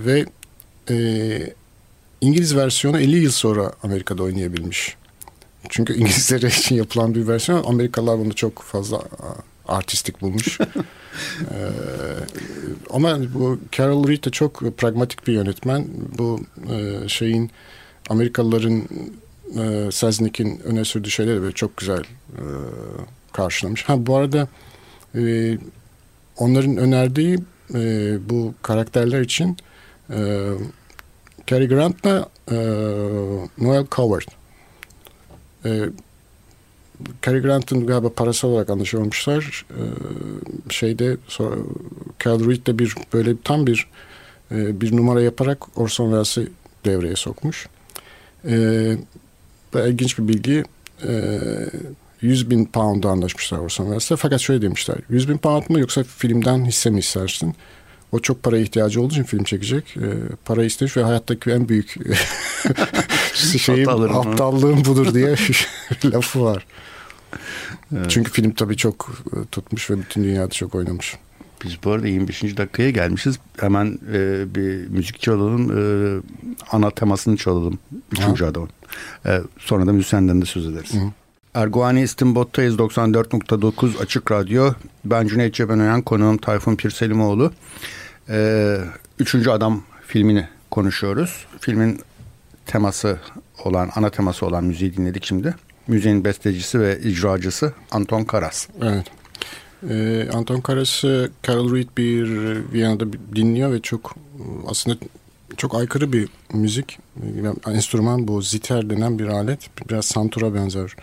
[0.06, 0.26] ve
[0.90, 1.54] e,
[2.22, 4.96] İngiliz versiyonu 50 yıl sonra Amerika'da oynayabilmiş.
[5.70, 7.64] Çünkü İngilizler için yapılan bir versiyon.
[7.64, 9.02] Amerikalılar bunu çok fazla
[9.68, 10.60] artistik bulmuş.
[11.40, 11.70] Ee,
[12.90, 15.88] ama bu Carol Reed de çok pragmatik bir yönetmen.
[16.18, 17.52] Bu e, şeyin
[18.10, 18.84] Amerikalıların
[19.58, 22.44] e, Selznick'in öne sürdüğü şeyleri böyle çok güzel e,
[23.34, 23.84] karşılamış.
[23.84, 24.48] Ha bu arada
[25.16, 25.58] e,
[26.38, 27.40] onların önerdiği
[27.74, 29.58] e, bu karakterler için
[30.10, 30.50] e,
[31.48, 32.56] Cary Grant'la e,
[33.58, 34.28] Noel Coward.
[35.66, 35.90] E,
[37.22, 39.66] Cary Grant'ın galiba parasal olarak anlaşılmışlar.
[39.70, 39.84] E,
[40.70, 41.56] şeyde sonra
[42.20, 43.88] Cal Reed de bir böyle tam bir
[44.52, 46.52] e, bir numara yaparak Orson Welles'i
[46.86, 47.68] devreye sokmuş.
[48.46, 48.98] E,
[49.76, 50.64] ilginç bir bilgi.
[51.08, 51.12] E,
[52.22, 54.16] 100 bin pound'a anlaşmışlar Orson Welles'le.
[54.22, 54.98] Fakat şöyle demişler.
[55.10, 57.56] 100 bin pound mu yoksa filmden hisse mi istersin?
[58.12, 59.98] O çok paraya ihtiyacı olduğu için film çekecek.
[59.98, 60.08] E,
[60.46, 61.96] para istemiş ve hayattaki en büyük
[63.34, 64.86] şeyim, Aptallığım.
[64.86, 65.36] budur diye
[66.06, 66.66] lafı var.
[68.08, 71.18] Çünkü film tabii çok e, tutmuş ve bütün dünyada çok oynamış.
[71.64, 72.42] Biz bu arada 25.
[72.58, 73.40] dakikaya gelmişiz.
[73.60, 75.72] Hemen e, bir müzik çalalım.
[75.78, 76.22] E,
[76.72, 77.80] ana temasını çalalım.
[78.12, 78.70] Üçüncü adamın.
[79.26, 80.92] E, sonra da müzisyenden de söz ederiz.
[81.54, 84.74] Erguani İstinbot'tayız 94.9 Açık Radyo.
[85.06, 87.52] Ben Cüneyt Cebenören, konuğum Tayfun Pirselimoğlu.
[88.30, 88.78] E,
[89.20, 91.46] Üçüncü Adam filmini konuşuyoruz.
[91.60, 92.00] Filmin
[92.66, 93.20] teması
[93.64, 95.56] olan, ana teması olan müziği dinledik şimdi.
[95.88, 98.68] Müziğin bestecisi ve icracısı Anton Karas.
[98.82, 99.06] Evet.
[99.90, 102.30] Ee, Anton Karas'ı Carol Reed bir
[102.74, 104.16] Viyana'da dinliyor ve çok
[104.68, 104.98] aslında
[105.58, 107.00] çok aykırı bir müzik.
[107.36, 109.60] Yani enstrüman bu ziter denen bir alet.
[109.90, 110.96] Biraz santura benzer.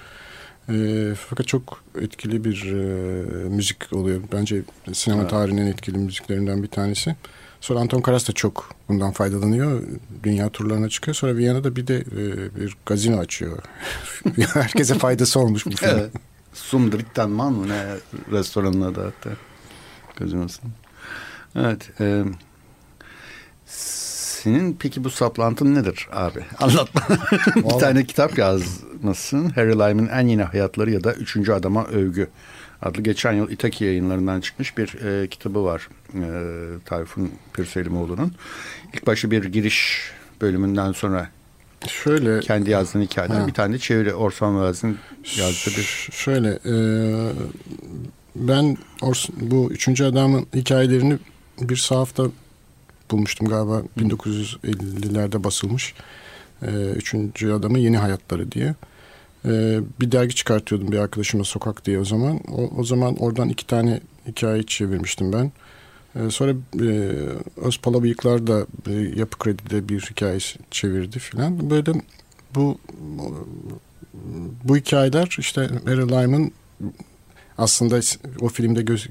[0.70, 4.20] Ee, fakat çok etkili bir e, müzik oluyor.
[4.32, 5.30] Bence sinema Evet.
[5.30, 7.16] tarihinin etkili müziklerinden bir tanesi.
[7.60, 9.82] Sonra Anton Karas da çok bundan faydalanıyor.
[10.22, 11.14] Dünya turlarına çıkıyor.
[11.14, 13.58] Sonra Viyana'da bir de e, bir gazino açıyor.
[14.54, 15.90] Herkese faydası olmuş bu film.
[15.90, 16.10] Evet.
[17.28, 17.84] Man mı ne
[18.30, 19.30] restoranın adı hatta.
[20.16, 20.64] Gözüm olsun.
[21.56, 21.90] Evet.
[22.00, 22.24] E,
[24.46, 26.40] senin peki bu saplantın nedir abi?
[26.60, 27.18] Anlat bana.
[27.56, 29.48] bir tane kitap yazmışsın.
[29.48, 32.28] Harry Lime'ın en yeni hayatları ya da Üçüncü Adama Övgü
[32.82, 35.88] adlı geçen yıl İtaki yayınlarından çıkmış bir e, kitabı var.
[36.14, 36.28] E,
[36.84, 38.32] Tayfun Pürselimoğlu'nun.
[38.94, 41.28] İlk başta bir giriş bölümünden sonra
[41.88, 43.40] Şöyle kendi yazdığın hikayeler.
[43.40, 43.46] Ha.
[43.46, 44.98] Bir tane çeviri Orson Welles'in
[45.38, 46.74] yazdığı bir Şöyle e,
[48.36, 51.18] ben Ors- bu üçüncü adamın hikayelerini
[51.60, 52.24] bir sahafta
[53.10, 55.94] bulmuştum galiba 1950'lerde basılmış.
[56.62, 58.74] E, üçüncü adamın yeni hayatları diye.
[59.44, 62.40] E, bir dergi çıkartıyordum bir arkadaşıma sokak diye o zaman.
[62.52, 65.52] O, o zaman oradan iki tane hikaye çevirmiştim ben.
[66.16, 66.88] E, sonra e,
[67.56, 70.38] Özpala Bıyıklar da e, Yapı Kredi'de bir hikaye
[70.70, 71.70] çevirdi filan.
[71.70, 71.92] Böyle
[72.54, 72.78] bu
[74.64, 76.52] bu hikayeler işte Harry Lime'ın
[77.58, 78.00] aslında
[78.40, 79.08] o filmde göz-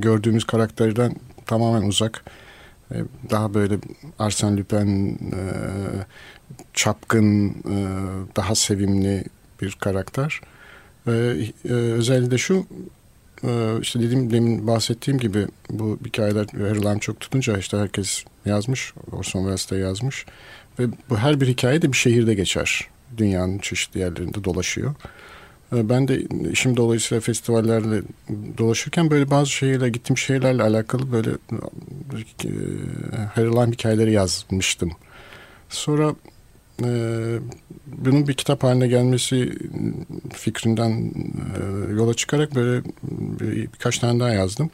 [0.00, 2.24] gördüğümüz karakterden tamamen uzak.
[2.94, 2.96] E,
[3.30, 3.78] Daha böyle
[4.18, 5.40] Arsène Lupin e,
[6.74, 7.76] çapkın, e,
[8.36, 9.24] daha sevimli
[9.62, 10.40] bir karakter.
[11.64, 12.66] Özelliği de şu,
[13.80, 19.70] işte dediğim demin bahsettiğim gibi bu hikayeler Harry çok tutunca işte herkes yazmış, Orson Welles
[19.70, 20.26] de yazmış.
[20.78, 22.88] Ve bu her bir hikaye de bir şehirde geçer.
[23.16, 24.94] Dünyanın çeşitli yerlerinde dolaşıyor.
[25.72, 28.02] E, Ben de işim dolayısıyla festivallerle
[28.58, 31.30] dolaşırken böyle bazı şehirler, gittiğim şehirlerle alakalı böyle
[33.36, 34.90] e, Lime hikayeleri yazmıştım.
[35.68, 36.14] Sonra
[36.84, 36.88] e,
[37.86, 39.58] bunun bir kitap haline gelmesi
[40.32, 42.84] fikrinden e, yola çıkarak böyle
[43.40, 44.70] bir, birkaç tane daha yazdım.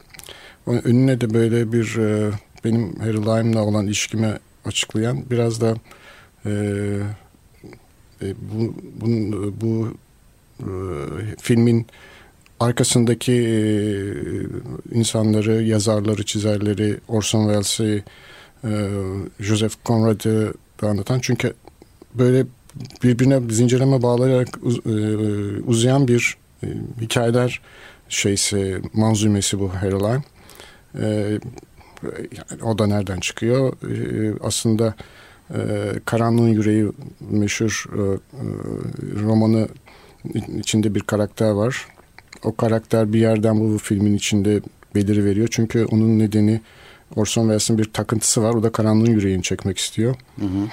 [0.67, 2.31] Önüne de böyle bir e,
[2.63, 5.75] benim Harry Lime'la olan ilişkime açıklayan biraz da
[6.45, 6.51] e,
[8.21, 8.75] e, bu,
[9.61, 10.02] bu e,
[11.41, 11.87] filmin
[12.59, 13.55] arkasındaki e,
[14.91, 18.03] insanları, yazarları, çizerleri, Orson Welles'i,
[18.63, 18.89] e,
[19.39, 21.19] Joseph Conrad'ı anlatan.
[21.19, 21.53] Çünkü
[22.13, 22.45] böyle
[23.03, 24.47] birbirine zincirleme bağlayarak
[24.85, 24.91] e,
[25.61, 26.37] uzayan bir
[27.01, 27.61] hikayeler
[28.09, 29.71] şeysi, manzumesi bu.
[30.99, 31.39] E,
[32.13, 33.73] yani o da nereden çıkıyor?
[34.41, 34.95] Aslında
[36.05, 36.91] Karanlığın Yüreği
[37.29, 37.85] meşhur
[39.23, 39.67] romanı
[40.59, 41.87] içinde bir karakter var.
[42.43, 44.61] O karakter bir yerden bu filmin içinde
[44.95, 45.47] beliri veriyor.
[45.51, 46.61] Çünkü onun nedeni
[47.15, 48.53] Orson Welles'in bir takıntısı var.
[48.53, 50.15] O da Karanlığın Yüreğini çekmek istiyor.
[50.39, 50.67] Hı hı.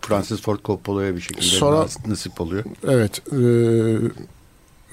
[0.00, 2.64] Francis Ford Coppola'ya bir şekilde Sonra- nas- nasip oluyor.
[2.88, 3.22] Evet.
[3.32, 3.38] E,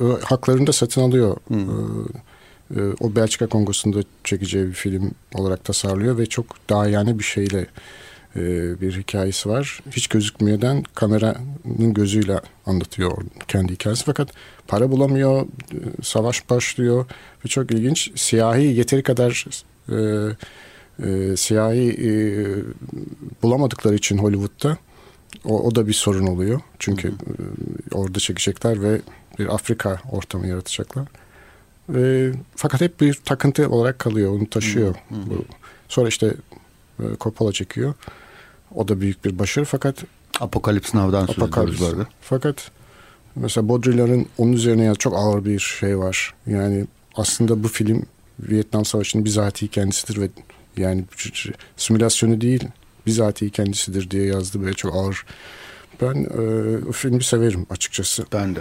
[0.05, 1.37] e, haklarını da satın alıyor.
[1.47, 1.55] Hı.
[1.55, 7.23] E, e, o Belçika Kongosu'nda çekeceği bir film olarak tasarlıyor ve çok daha yani bir
[7.23, 7.67] şeyle
[8.37, 8.41] e,
[8.81, 9.79] bir hikayesi var.
[9.91, 14.05] Hiç gözükmüyordan kameranın gözüyle anlatıyor kendi hikayesi.
[14.05, 14.29] Fakat
[14.67, 17.05] para bulamıyor, e, savaş başlıyor
[17.45, 18.11] ve çok ilginç.
[18.15, 19.45] Siyahi yeteri kadar
[19.89, 19.97] e,
[21.09, 22.09] e, siyahi e,
[23.43, 24.77] bulamadıkları için Hollywood'da
[25.45, 26.61] o, o da bir sorun oluyor.
[26.79, 29.01] Çünkü e, orada çekecekler ve
[29.39, 31.07] bir Afrika ortamı yaratacaklar.
[31.95, 34.31] E, fakat hep bir takıntı olarak kalıyor.
[34.31, 34.95] Onu taşıyor.
[35.09, 35.45] Bu.
[35.89, 36.33] Sonra işte
[36.99, 37.93] e, Coppola çekiyor.
[38.75, 39.95] O da büyük bir başarı fakat
[40.39, 41.81] Apokalips Now'dan söz Apokalips.
[42.21, 42.71] fakat
[43.35, 46.33] mesela Baudrillard'ın onun üzerine ya çok ağır bir şey var.
[46.47, 48.05] Yani aslında bu film
[48.39, 50.29] Vietnam Savaşı'nın bizatihi kendisidir ve
[50.77, 51.05] yani
[51.77, 52.67] simülasyonu değil
[53.05, 55.25] bizatihi kendisidir diye yazdı böyle çok ağır.
[56.01, 58.25] Ben e, o filmi severim açıkçası.
[58.33, 58.59] Ben de.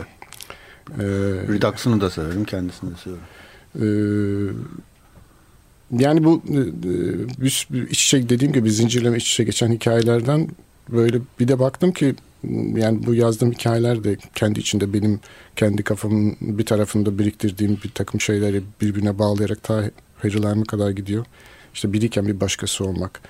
[0.98, 1.04] E,
[1.52, 3.22] Redux'ını da severim, kendisini de severim.
[3.76, 3.84] Ee,
[5.90, 6.59] yani bu e,
[7.44, 10.49] e, iç içe dediğim gibi zincirleme iç içe geçen hikayelerden
[10.88, 12.14] böyle bir de baktım ki
[12.75, 15.20] yani bu yazdığım hikayeler de kendi içinde benim
[15.57, 19.90] kendi kafamın bir tarafında biriktirdiğim bir takım şeyleri birbirine bağlayarak ta
[20.22, 21.27] Harry kadar gidiyor.
[21.75, 23.20] İşte biriyken bir başkası olmak,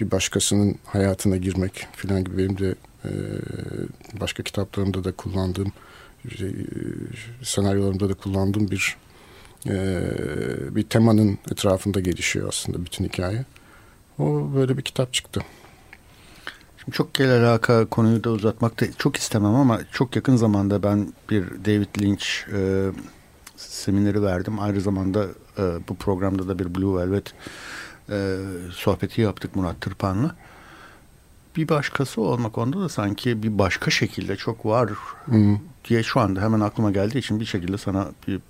[0.00, 3.10] bir başkasının hayatına girmek falan gibi benim de e,
[4.20, 5.72] başka kitaplarımda da kullandığım,
[6.24, 6.30] e,
[7.42, 8.96] senaryolarımda da kullandığım bir
[9.66, 9.74] e,
[10.76, 13.44] bir temanın etrafında gelişiyor aslında bütün hikaye.
[14.18, 15.40] O böyle bir kitap çıktı.
[16.78, 21.12] Şimdi çok gel alaka konuyu da uzatmak da çok istemem ama çok yakın zamanda ben
[21.30, 22.90] bir David Lynch e,
[23.56, 24.60] semineri verdim.
[24.60, 25.26] Aynı zamanda
[25.58, 27.32] e, bu programda da bir Blue Velvet
[28.10, 28.36] e,
[28.72, 30.36] sohbeti yaptık Murat Tırpan'la.
[31.56, 34.90] Bir başkası olmak onda da sanki bir başka şekilde çok var
[35.24, 35.58] Hmm.
[35.88, 38.40] diye şu anda hemen aklıma geldiği için bir şekilde sana bir,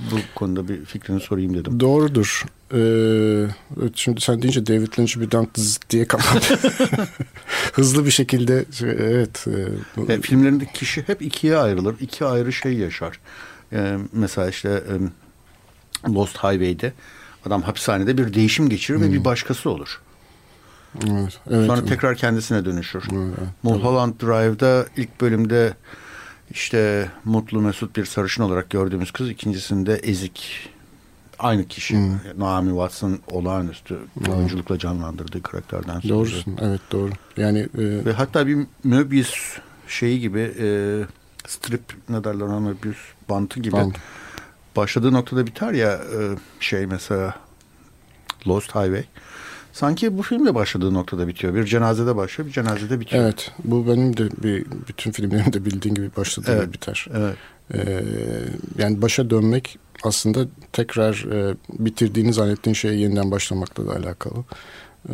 [0.00, 1.80] bu konuda bir fikrini sorayım dedim.
[1.80, 2.44] Doğrudur.
[2.74, 3.46] Ee,
[3.94, 6.58] şimdi sen deyince David Lynch'i birden tız diye kapattı.
[7.72, 9.46] Hızlı bir şekilde evet.
[10.08, 11.94] e, E, filmlerindeki kişi hep ikiye ayrılır.
[12.00, 13.20] iki ayrı şey yaşar.
[13.72, 14.94] E, mesela işte e,
[16.12, 16.92] Lost Highway'de
[17.46, 20.00] adam hapishanede bir değişim geçirir ve bir başkası olur.
[21.10, 21.66] Evet, evet.
[21.66, 23.04] Sonra tekrar kendisine dönüşür.
[23.12, 25.74] Evet, Mulholland Drive'da ilk bölümde
[26.50, 30.68] işte mutlu mesut bir sarışın olarak gördüğümüz kız ikincisinde ezik
[31.38, 36.14] aynı kişi Naomi Watson olağanüstü oyunculukla canlandırdığı karakterden sonra.
[36.14, 36.56] Doğrusun.
[36.60, 37.10] Evet doğru.
[37.36, 40.68] Yani e, Ve hatta bir Möbius şeyi gibi e,
[41.46, 43.96] strip ne derler ona Möbius bantı gibi Bant.
[44.76, 46.20] başladığı noktada biter ya e,
[46.60, 47.34] şey mesela
[48.46, 49.04] Lost Highway.
[49.80, 51.54] Sanki bu film de başladığı noktada bitiyor.
[51.54, 53.24] Bir cenazede başlıyor, bir cenazede bitiyor.
[53.24, 56.68] evet bu benim de bir bütün filmlerimde bildiğin gibi başladı Evet.
[56.68, 57.06] ve biter.
[57.16, 57.36] Evet.
[57.74, 58.02] Ee,
[58.78, 64.34] yani başa dönmek aslında tekrar e, bitirdiğini zannettiğin şeye yeniden başlamakla da alakalı.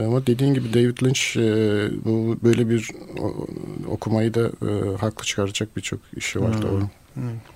[0.00, 1.40] Ama dediğin gibi David Lynch e,
[2.04, 3.46] bu böyle bir o-
[3.88, 6.82] okumayı da e, haklı çıkaracak birçok işi var doğru.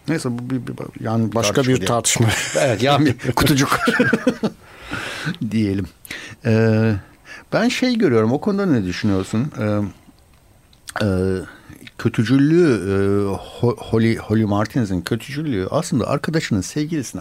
[0.09, 1.87] Neyse bu bir, bir yan Başka tartışma bir diyelim.
[1.87, 2.29] tartışma.
[2.61, 3.79] Evet yan bir kutucuk
[5.51, 5.87] diyelim.
[6.45, 6.95] Ee,
[7.53, 9.53] ben şey görüyorum o konuda ne düşünüyorsun?
[9.59, 9.81] Ee,
[11.07, 11.09] e,
[11.99, 12.95] kötücüllüğü e,
[13.61, 17.21] Ho- Holly, Holly Martinez'in kötücüllüğü aslında arkadaşının sevgilisini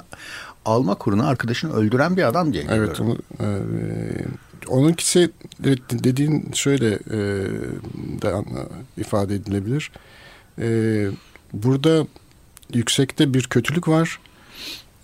[0.66, 3.08] alma kuruna arkadaşını öldüren bir adam diye Evet, görüyorum.
[3.40, 3.62] onu, e,
[4.68, 5.32] onunkisi
[5.66, 7.18] evet, dediğin şöyle e,
[8.22, 8.34] de
[8.98, 9.92] ifade edilebilir.
[10.62, 10.68] E,
[11.54, 12.08] burada
[12.74, 14.20] yüksekte bir kötülük var.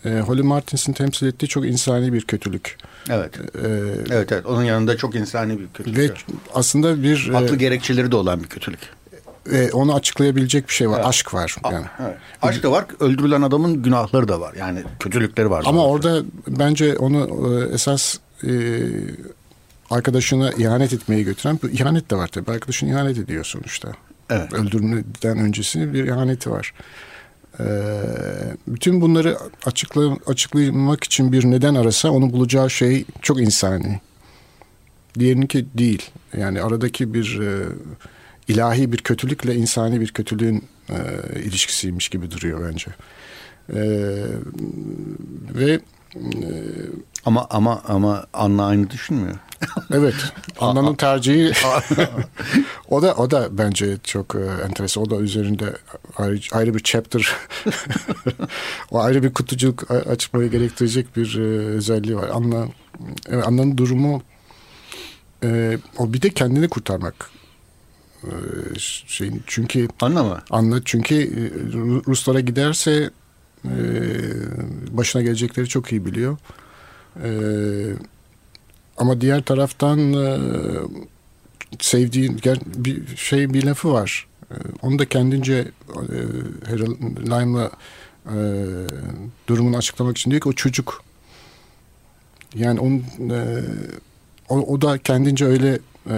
[0.06, 2.78] E, Holly Martins'in temsil ettiği çok insani bir kötülük.
[3.10, 3.38] Evet.
[3.38, 3.68] E,
[4.12, 5.98] Evet evet onun yanında çok insani bir kötülük.
[5.98, 6.26] ve var.
[6.54, 8.80] aslında bir e, Haklı gerekçeleri de olan bir kötülük.
[9.52, 10.96] e, onu açıklayabilecek bir şey var.
[10.96, 11.06] Evet.
[11.06, 11.86] Aşk var yani.
[12.02, 12.16] Evet.
[12.42, 14.54] Aşk da var, öldürülen adamın günahları da var.
[14.60, 15.64] Yani kötülükleri var.
[15.68, 18.52] Ama orada bence onu e, esas e,
[19.90, 22.52] arkadaşına ihanet etmeye götüren bir ihanet de var tabii.
[22.52, 23.92] Arkadaşın ihanet ediyor sonuçta.
[24.30, 24.54] Evet.
[24.54, 26.74] Öldürmeden öncesi bir ihaneti var.
[27.60, 27.66] E,
[28.68, 34.00] bütün bunları açıkla, açıklamak için bir neden arasa onu bulacağı şey çok insani.
[35.20, 36.10] Diğerininki değil.
[36.38, 37.66] Yani aradaki bir e,
[38.48, 40.96] ilahi bir kötülükle insani bir kötülüğün e,
[41.40, 42.92] ilişkisiymiş gibi duruyor bence.
[43.70, 43.82] E,
[45.56, 45.80] ve
[47.26, 49.36] Ama ama ama Anna aynı düşünmüyor.
[49.91, 50.15] evet
[50.60, 51.52] Anna'nın tercihi
[52.89, 55.04] o da o da bence çok e, enteresan.
[55.04, 55.74] O da üzerinde
[56.17, 57.36] ayrı, ayrı bir chapter
[58.91, 62.30] o ayrı bir kutucuk a- açmayı gerektirecek bir e, özelliği var.
[62.34, 62.65] Anna
[63.30, 64.24] evet, Anna'nın durumu
[65.43, 67.30] e, o bir de kendini kurtarmak
[68.24, 68.32] e,
[69.08, 70.41] şeyin çünkü Anla mı?
[70.50, 71.15] Anla çünkü
[71.74, 73.10] Ru- Ruslara giderse
[73.65, 73.71] e,
[74.97, 76.38] başına gelecekleri çok iyi biliyor.
[77.24, 77.30] E,
[78.97, 80.39] ama diğer taraftan e,
[81.80, 84.28] sevdiği ger- bir şey bir lafı var.
[84.52, 85.54] E, onu da kendince
[85.89, 86.17] e,
[86.69, 87.71] Harold Lime'la
[88.26, 88.38] e,
[89.47, 91.04] durumunu açıklamak için diyor ki o çocuk.
[92.56, 93.63] Yani onun e,
[94.50, 96.15] o, o da kendince öyle e,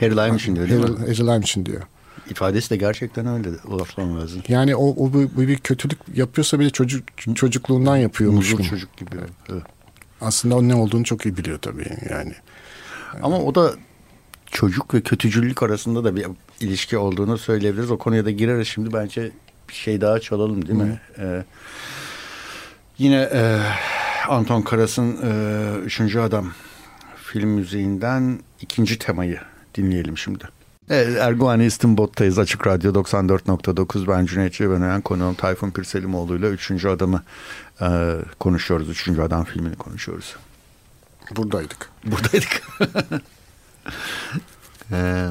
[0.00, 1.16] Harry Lime için diyor değil mi?
[1.18, 1.82] Lime için diyor.
[2.30, 3.48] İfadesi de gerçekten öyle.
[3.48, 4.42] Orson Welles'in.
[4.48, 8.50] Yani o, o bu, bu bir kötülük yapıyorsa bile çocuk çocukluğundan yapıyormuş.
[8.50, 8.62] Gibi.
[8.62, 9.16] çocuk gibi.
[9.48, 9.62] Evet.
[10.20, 12.32] Aslında o ne olduğunu çok iyi biliyor tabii yani.
[13.22, 13.74] Ama o da
[14.46, 16.26] çocuk ve kötücüllük arasında da bir
[16.60, 17.90] ilişki olduğunu söyleyebiliriz.
[17.90, 18.92] O konuya da gireriz şimdi.
[18.92, 19.30] Bence
[19.68, 21.00] bir şey daha çalalım değil mi?
[21.18, 21.44] Ee,
[22.98, 23.60] yine e,
[24.28, 26.52] Anton Karas'ın e, Üçüncü Adam
[27.16, 29.40] film müziğinden ikinci temayı
[29.74, 30.44] dinleyelim şimdi.
[30.90, 32.38] Evet, Erguvani İstinbot'tayız.
[32.38, 34.08] Açık Radyo 94.9.
[34.08, 35.00] Ben Cüneyt Cebenayan.
[35.00, 37.22] Konuğum Tayfun Pirselimoğlu ile Üçüncü Adam'ı
[37.80, 38.88] e, konuşuyoruz.
[38.88, 40.36] Üçüncü Adam filmini konuşuyoruz.
[41.36, 41.90] Buradaydık.
[42.04, 42.62] Buradaydık.
[44.92, 45.30] Eee,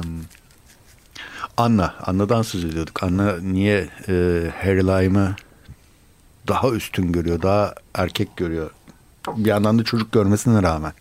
[1.56, 1.94] Anna.
[2.06, 3.02] Anna'dan söz ediyorduk.
[3.02, 4.12] Anna niye e,
[4.62, 5.36] Harry Lime'ı
[6.48, 8.70] daha üstün görüyor, daha erkek görüyor.
[9.36, 10.92] Bir yandan da çocuk görmesine rağmen.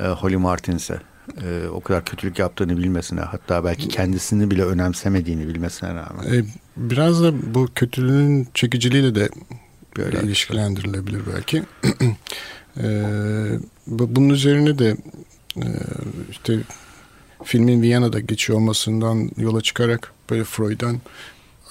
[0.00, 1.09] E, Holly Martins'e
[1.44, 6.32] e, o kadar kötülük yaptığını bilmesine hatta belki kendisini bile önemsemediğini bilmesine rağmen.
[6.34, 6.44] E,
[6.76, 9.28] biraz da bu kötülüğün çekiciliğiyle de
[9.96, 11.62] böyle ilişkilendirilebilir belki.
[12.82, 12.88] e,
[13.86, 14.96] bu- bunun üzerine de
[15.56, 15.66] e,
[16.30, 16.58] işte
[17.44, 21.00] filmin Viyana'da geçiyor olmasından yola çıkarak böyle Freud'dan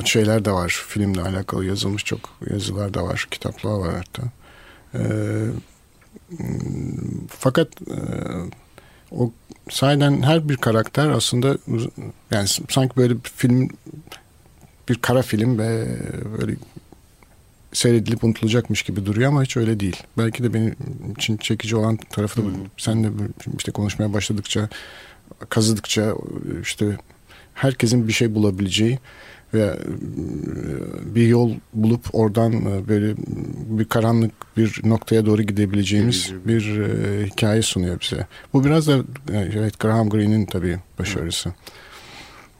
[0.05, 0.83] şeyler de var.
[0.87, 2.19] Filmle alakalı yazılmış çok
[2.49, 3.27] yazılar da var.
[3.31, 4.23] Kitaplar var hatta.
[4.93, 5.01] E,
[7.29, 7.97] fakat e,
[9.11, 9.31] o
[9.69, 11.57] sahiden her bir karakter aslında
[12.31, 13.69] yani sanki böyle bir film
[14.89, 15.87] bir kara film ve
[16.39, 16.55] böyle
[17.73, 20.03] seyredilip unutulacakmış gibi duruyor ama hiç öyle değil.
[20.17, 20.75] Belki de benim
[21.17, 22.49] için çekici olan tarafı da bu.
[22.77, 23.07] Sen de
[23.57, 24.69] işte konuşmaya başladıkça,
[25.49, 26.13] kazıdıkça
[26.61, 26.97] işte
[27.53, 28.99] herkesin bir şey bulabileceği
[29.53, 33.15] ve e, bir yol bulup oradan e, böyle
[33.79, 38.27] bir karanlık bir noktaya doğru gidebileceğimiz bir e, hikaye sunuyor bize.
[38.53, 38.97] Bu biraz da
[39.31, 41.53] e, evet Graham Greene'in tabii başarısı.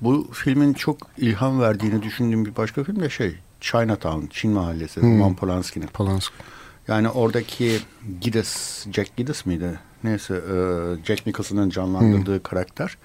[0.02, 5.14] Bu filmin çok ilham verdiğini düşündüğüm bir başka film de şey Chinatown, Çin Mahallesi, hmm.
[5.14, 5.88] Roman Polanski'nin.
[5.88, 6.36] Polanski.
[6.88, 7.80] Yani oradaki
[8.22, 9.80] Gides, Jack Gides miydi?
[10.04, 10.56] Neyse e,
[11.06, 12.44] Jack Nicholson'ın canlandırdığı hmm.
[12.44, 12.98] karakter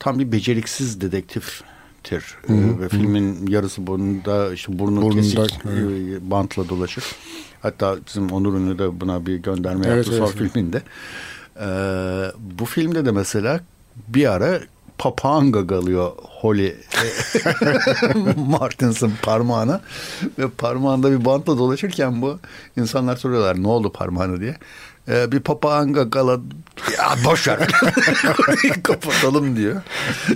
[0.00, 1.00] tam bir beceriksiz
[2.46, 6.22] Hı hı, ve filmin yarısı burnunda işte burnu Burnunda, kesik evet.
[6.22, 7.04] bantla dolaşır.
[7.62, 10.52] Hatta bizim Onur Ünlü de buna bir gönderme evet, yaptı evet, son evet.
[10.52, 10.82] filminde.
[11.60, 13.60] Ee, bu filmde de mesela
[14.08, 14.60] bir ara
[14.98, 16.76] papağan gagalıyor Holly
[18.36, 19.80] Martins'ın parmağına
[20.38, 22.38] ve parmağında bir bantla dolaşırken bu
[22.76, 24.56] insanlar soruyorlar ne oldu parmağına diye.
[25.08, 26.40] Ee, bir papağan gagala
[26.98, 27.58] ya boş ver
[28.82, 29.82] kapatalım diyor.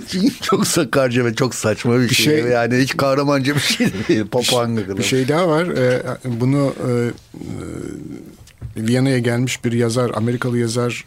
[0.07, 2.41] Çünkü çok sakarca ve çok saçma bir, bir şey.
[2.41, 2.51] şey.
[2.51, 4.97] Yani hiç kahramanca bir şey değil papağan gagala.
[4.97, 5.65] Bir şey daha var.
[5.65, 11.05] Ee, bunu e, e, Viyana'ya gelmiş bir yazar, Amerikalı yazar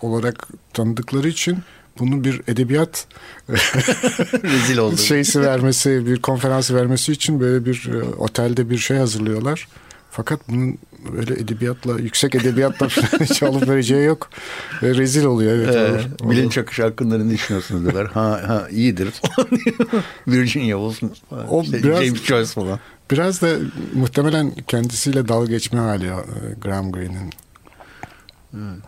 [0.00, 1.58] olarak tanıdıkları için
[1.98, 3.06] bunu bir edebiyat
[4.44, 4.96] rezil oldu.
[4.96, 9.68] şeysi vermesi, bir konferansı vermesi için böyle bir e, otelde bir şey hazırlıyorlar.
[10.10, 10.78] Fakat bunun
[11.12, 12.88] böyle edebiyatla, yüksek edebiyatla
[13.20, 14.30] hiç alıp vereceği yok.
[14.82, 15.52] Ve rezil oluyor.
[15.52, 16.30] Evet, ee, olur.
[16.30, 18.06] Bilinç akışı hakkında ne düşünüyorsunuz diyorlar.
[18.06, 19.08] Ha, ha iyidir.
[20.28, 22.78] Virginia Woolf o işte biraz, James Joyce falan.
[23.10, 23.56] Biraz da
[23.94, 26.14] muhtemelen kendisiyle dalga geçme hali e,
[26.60, 27.32] Graham Greene'in.
[28.54, 28.82] Evet.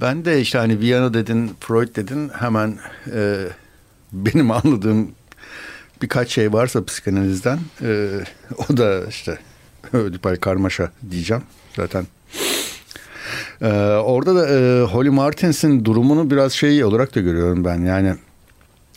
[0.00, 2.78] Ben de işte hani Viyana dedin, Freud dedin hemen
[3.14, 3.48] e,
[4.12, 5.10] benim anladığım
[6.02, 8.20] birkaç şey varsa psikanalizden e,
[8.68, 9.38] o da işte
[9.92, 11.42] Ödipal karmaşa diyeceğim
[11.76, 12.06] zaten.
[13.60, 13.68] E,
[14.04, 18.14] orada da e, Holly Martins'in durumunu biraz şey olarak da görüyorum ben yani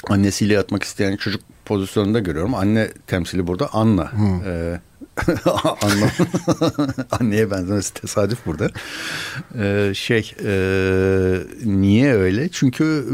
[0.07, 2.55] annesiyle yatmak isteyen çocuk pozisyonunda görüyorum.
[2.55, 4.11] Anne temsili burada Anna.
[4.11, 4.41] Hmm.
[4.45, 4.79] E,
[5.81, 6.09] Anlam
[7.11, 8.69] anneye benzemesi tesadüf burada.
[9.59, 10.51] Ee, şey e,
[11.65, 12.49] niye öyle?
[12.49, 13.05] Çünkü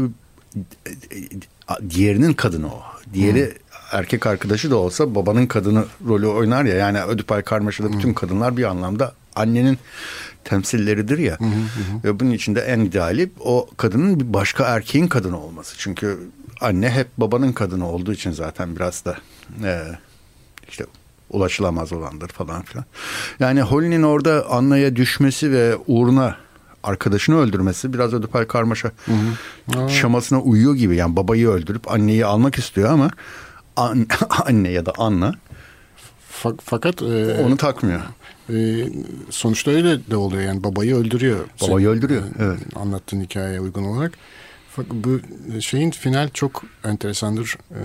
[0.56, 2.82] e, diğerinin kadını o.
[3.14, 3.52] Diğeri.
[3.92, 6.74] Erkek arkadaşı da olsa babanın kadını rolü oynar ya.
[6.74, 9.78] Yani Ödipal Karmaşa'da bütün kadınlar bir anlamda annenin
[10.44, 11.40] temsilleridir ya.
[11.40, 11.44] Hı
[12.04, 15.74] Ve bunun içinde en ideali o kadının bir başka erkeğin kadını olması.
[15.78, 16.18] Çünkü
[16.60, 19.18] anne hep babanın kadını olduğu için zaten biraz da
[19.64, 19.82] e,
[20.68, 20.86] işte
[21.30, 22.84] ulaşılamaz olandır falan filan.
[23.40, 26.36] Yani Holly'nin orada Anna'ya düşmesi ve uğruna
[26.82, 29.12] arkadaşını öldürmesi biraz Ödipal Karmaşa hı
[29.72, 29.90] hı.
[29.90, 30.96] şamasına uyuyor gibi.
[30.96, 33.10] Yani babayı öldürüp anneyi almak istiyor ama
[33.76, 34.06] an,
[34.46, 35.34] anne ya da Anna
[36.64, 38.00] fakat e, onu takmıyor.
[38.50, 38.88] E,
[39.30, 41.38] sonuçta öyle de oluyor yani babayı öldürüyor.
[41.62, 42.22] Babayı Senin, öldürüyor.
[42.38, 42.58] Evet.
[42.76, 44.12] Anlattığın hikayeye uygun olarak.
[44.70, 45.20] Fakat bu
[45.60, 47.58] şeyin final çok enteresandır.
[47.70, 47.82] E,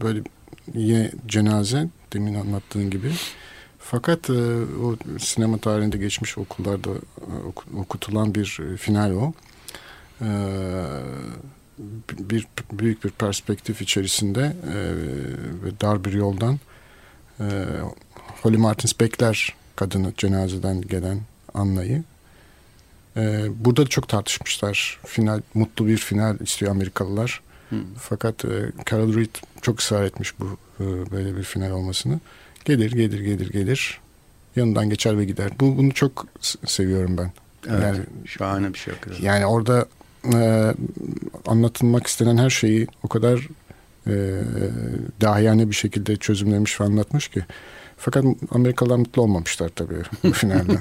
[0.00, 0.22] böyle
[0.74, 3.12] yine cenaze demin anlattığın gibi.
[3.78, 4.32] Fakat e,
[4.84, 9.32] o sinema tarihinde geçmiş okullarda e, okutulan bir e, final o.
[10.20, 10.28] E,
[12.18, 14.76] bir büyük bir perspektif içerisinde e,
[15.64, 16.58] ve dar bir yoldan
[17.40, 17.44] e,
[18.42, 21.20] Holly Martins bekler kadını cenazeden gelen
[21.54, 22.02] Anna'yı.
[23.16, 25.00] E, burada çok tartışmışlar.
[25.06, 27.40] Final mutlu bir final istiyor Amerikalılar.
[27.68, 27.78] Hmm.
[27.98, 32.20] Fakat e, Carol Reed çok ısrar etmiş bu e, böyle bir final olmasını.
[32.64, 34.00] Gelir, gelir, gelir, gelir.
[34.56, 35.50] Yanından geçer ve gider.
[35.60, 36.26] Bu bunu çok
[36.66, 37.32] seviyorum ben.
[37.68, 38.94] Evet, yani, şahane bir şey.
[38.94, 39.24] Hakikaten.
[39.24, 39.86] Yani orada
[40.34, 40.74] e,
[41.46, 43.48] anlatılmak istenen her şeyi o kadar
[44.06, 44.40] e,
[45.20, 47.44] dahiyane bir şekilde çözümlemiş ve anlatmış ki.
[47.96, 50.72] Fakat Amerikalılar mutlu olmamışlar tabii bu finalde.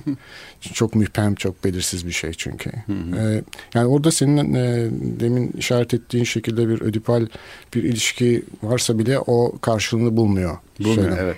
[0.74, 2.72] çok müphem, çok belirsiz bir şey çünkü.
[3.18, 3.42] Ee,
[3.74, 4.90] yani orada senin e,
[5.20, 7.28] demin işaret ettiğin şekilde bir ödipal
[7.74, 10.58] bir ilişki varsa bile o karşılığını bulmuyor.
[10.80, 11.24] Bulmuyor, şeyden.
[11.24, 11.38] evet.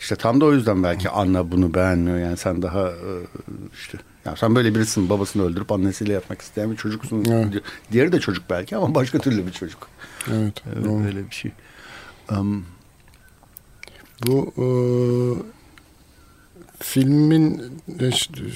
[0.00, 2.18] İşte tam da o yüzden belki Anna bunu beğenmiyor.
[2.18, 3.10] Yani sen daha e,
[3.74, 7.24] işte ya sen böyle birisin babasını öldürüp annesiyle yapmak isteyen bir çocuksun.
[7.24, 7.62] Evet.
[7.92, 9.88] Diğeri de çocuk belki ama başka türlü bir çocuk.
[10.32, 10.62] Evet.
[10.66, 11.52] evet öyle bir şey.
[12.30, 12.66] Um,
[14.26, 14.66] bu e,
[16.78, 17.62] filmin
[18.00, 18.10] e,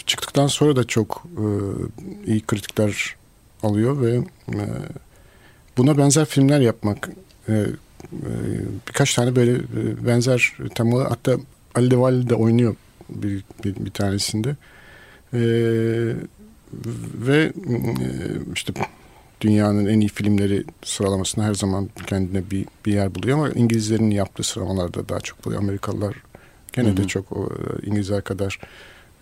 [0.06, 1.46] çıktıktan sonra da çok e,
[2.30, 3.16] iyi kritikler
[3.62, 4.16] alıyor ve
[4.54, 4.62] e,
[5.76, 7.10] buna benzer filmler yapmak
[7.48, 7.66] e, e,
[8.88, 11.36] birkaç tane böyle e, benzer temalı hatta
[11.74, 12.76] Ali Devali de oynuyor
[13.08, 14.56] bir, bir, bir tanesinde
[15.34, 15.40] e,
[17.14, 17.76] ve e,
[18.54, 18.72] işte
[19.40, 24.42] dünyanın en iyi filmleri sıralamasında her zaman kendine bir, bir yer buluyor ama İngilizlerin yaptığı
[24.42, 25.62] sıralamalarda daha çok buluyor.
[25.62, 26.14] Amerikalılar
[26.72, 26.96] gene Hı-hı.
[26.96, 27.48] de çok o,
[27.82, 28.58] İngilizler kadar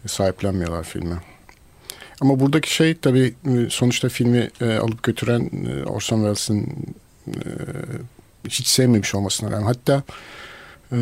[0.06, 1.16] sahiplenmiyorlar filmi.
[2.20, 3.34] Ama buradaki şey tabii
[3.68, 6.86] sonuçta filmi e, alıp götüren e, Orson Welles'in
[7.28, 7.40] e,
[8.48, 9.66] hiç sevmemiş olmasına rağmen.
[9.66, 10.02] Hatta
[10.92, 10.98] e,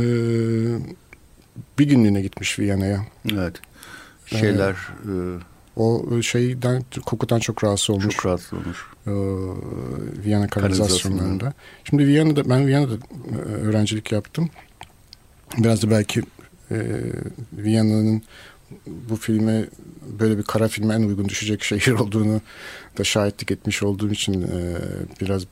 [1.78, 3.06] bir günlüğüne gitmiş Viyana'ya.
[3.32, 3.54] Evet.
[4.26, 5.38] Şeyler e,
[5.76, 8.16] O şeyden kokudan çok rahatsız olmuş.
[8.16, 8.86] çok rahatsız olmuş.
[9.06, 9.12] e,
[10.24, 11.52] Viyana kanalizasyonlarında.
[11.84, 14.50] Şimdi Viyana'da ben Viyana'da e, öğrencilik yaptım.
[15.58, 16.22] Biraz da belki
[16.70, 16.76] e,
[17.52, 18.22] Viyana'nın
[18.86, 19.64] bu filme
[20.20, 22.40] böyle bir kara filme en uygun düşecek şehir olduğunu
[22.98, 24.76] da şahitlik etmiş olduğum için e,
[25.20, 25.46] biraz e,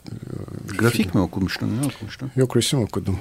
[0.78, 1.78] Grafik mi okumuştun?
[1.82, 2.30] Ne okumuştun?
[2.36, 3.18] Yok resim okudum.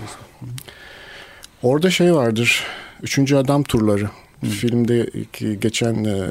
[1.63, 2.63] Orada şey vardır.
[3.03, 4.09] Üçüncü adam turları.
[4.49, 5.09] Filmde
[5.55, 6.29] geçen e,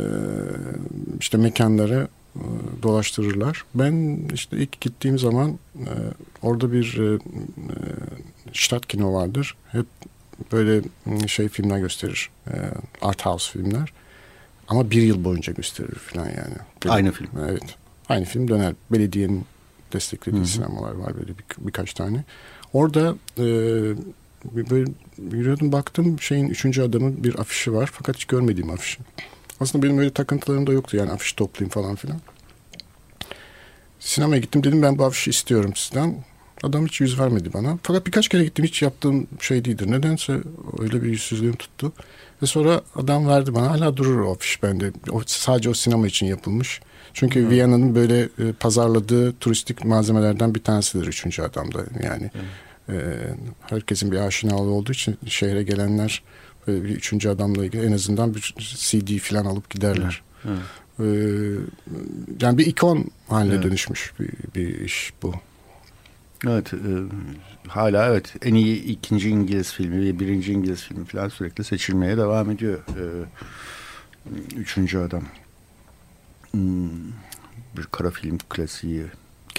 [1.20, 2.42] işte mekanları e,
[2.82, 3.64] dolaştırırlar.
[3.74, 5.90] Ben işte ilk gittiğim zaman e,
[6.42, 7.18] orada bir e,
[8.52, 9.54] Stadtkino vardır.
[9.72, 9.86] Hep
[10.52, 10.82] böyle
[11.26, 12.30] şey filmler gösterir.
[13.02, 13.92] Art house filmler.
[14.68, 16.54] Ama bir yıl boyunca gösterir falan yani.
[16.84, 17.28] Böyle- Aynı film.
[17.48, 17.62] Evet.
[18.08, 18.74] Aynı film döner.
[18.92, 19.44] Belediyenin
[19.92, 22.24] desteklediği sinemalar var böyle bir, birkaç tane.
[22.72, 23.44] Orada e,
[24.45, 24.91] böyle
[25.32, 28.99] yürüyordum baktım şeyin üçüncü adamın bir afişi var fakat hiç görmediğim afişi.
[29.61, 32.20] Aslında benim öyle takıntılarım da yoktu yani afiş toplayayım falan filan.
[34.01, 36.24] Sinemaya gittim dedim ben bu afişi istiyorum sizden.
[36.62, 37.78] Adam hiç yüz vermedi bana.
[37.82, 39.91] Fakat birkaç kere gittim hiç yaptığım şey değildir.
[39.91, 40.41] Nedense
[40.78, 41.93] öyle bir yüzsüzlüğüm tuttu.
[42.43, 43.70] Ve sonra adam verdi bana.
[43.70, 44.93] Hala durur o afiş bende.
[45.11, 46.80] O, sadece o sinema için yapılmış.
[47.14, 51.78] Çünkü Viyana'nın böyle e, pazarladığı turistik malzemelerden bir tanesidir üçüncü adamda.
[52.03, 52.41] Yani e,
[53.61, 56.22] herkesin bir aşinalığı olduğu için şehre gelenler
[56.66, 60.22] böyle bir üçüncü adamla ilgili en azından bir CD falan alıp giderler.
[60.45, 60.59] Evet.
[61.01, 61.05] E,
[62.41, 63.64] yani bir ikon haline Evet.
[63.64, 65.34] dönüşmüş bir, bir iş bu.
[66.47, 66.74] Evet.
[66.74, 66.78] e,
[67.68, 72.51] hala evet en iyi ikinci İngiliz filmi ve birinci İngiliz filmi falan sürekli seçilmeye devam
[72.51, 72.78] ediyor.
[72.78, 73.05] E,
[74.57, 75.22] üçüncü adam.
[76.51, 76.88] Hmm,
[77.76, 79.05] bir kara film klasiği.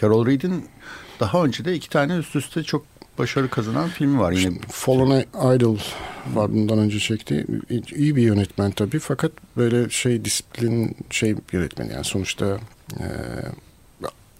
[0.01, 0.65] Carol Reed'in
[1.19, 2.85] daha önce de iki tane üst üste çok
[3.21, 4.31] başarı kazanan filmi var.
[4.31, 5.77] Yine Fallen Idol
[6.33, 7.45] var bundan önce çektiği.
[7.95, 12.59] iyi bir yönetmen tabii fakat böyle şey disiplin şey yönetmeni yani sonuçta
[12.99, 13.05] e,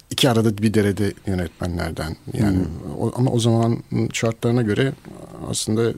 [0.10, 2.60] iki arada bir derede yönetmenlerden yani
[3.00, 3.78] o, ama o zaman
[4.14, 4.94] şartlarına göre
[5.50, 5.94] aslında e,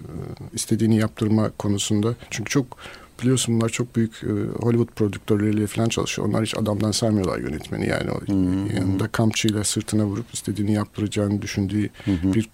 [0.54, 2.78] istediğini yaptırma konusunda çünkü çok
[3.22, 4.28] biliyorsun bunlar çok büyük e,
[4.62, 6.28] Hollywood prodüktörleriyle falan çalışıyor.
[6.28, 8.20] Onlar hiç adamdan saymıyorlar yönetmeni yani o
[8.76, 12.50] yanında kamçıyla sırtına vurup istediğini yaptıracağını düşündüğü bir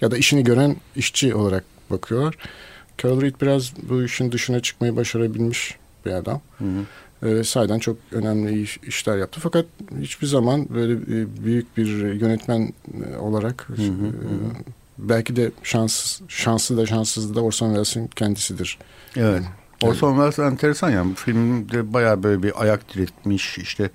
[0.00, 2.34] ya da işini gören işçi olarak bakıyorlar.
[3.02, 6.40] Carol Reed biraz bu işin dışına çıkmayı başarabilmiş bir adam.
[7.22, 9.40] Ee, sahiden çok önemli iş- işler yaptı.
[9.42, 9.66] Fakat
[10.00, 11.86] hiçbir zaman böyle e, büyük bir
[12.20, 12.72] yönetmen
[13.12, 13.82] e, olarak e,
[14.98, 18.78] belki de şans şanslı da şanssız da Orson Welles'in kendisidir.
[19.16, 19.42] Evet.
[19.82, 21.10] Orson Welles enteresan yani.
[21.10, 23.58] Bu filmde bayağı böyle bir ayak diretmiş.
[23.58, 23.90] işte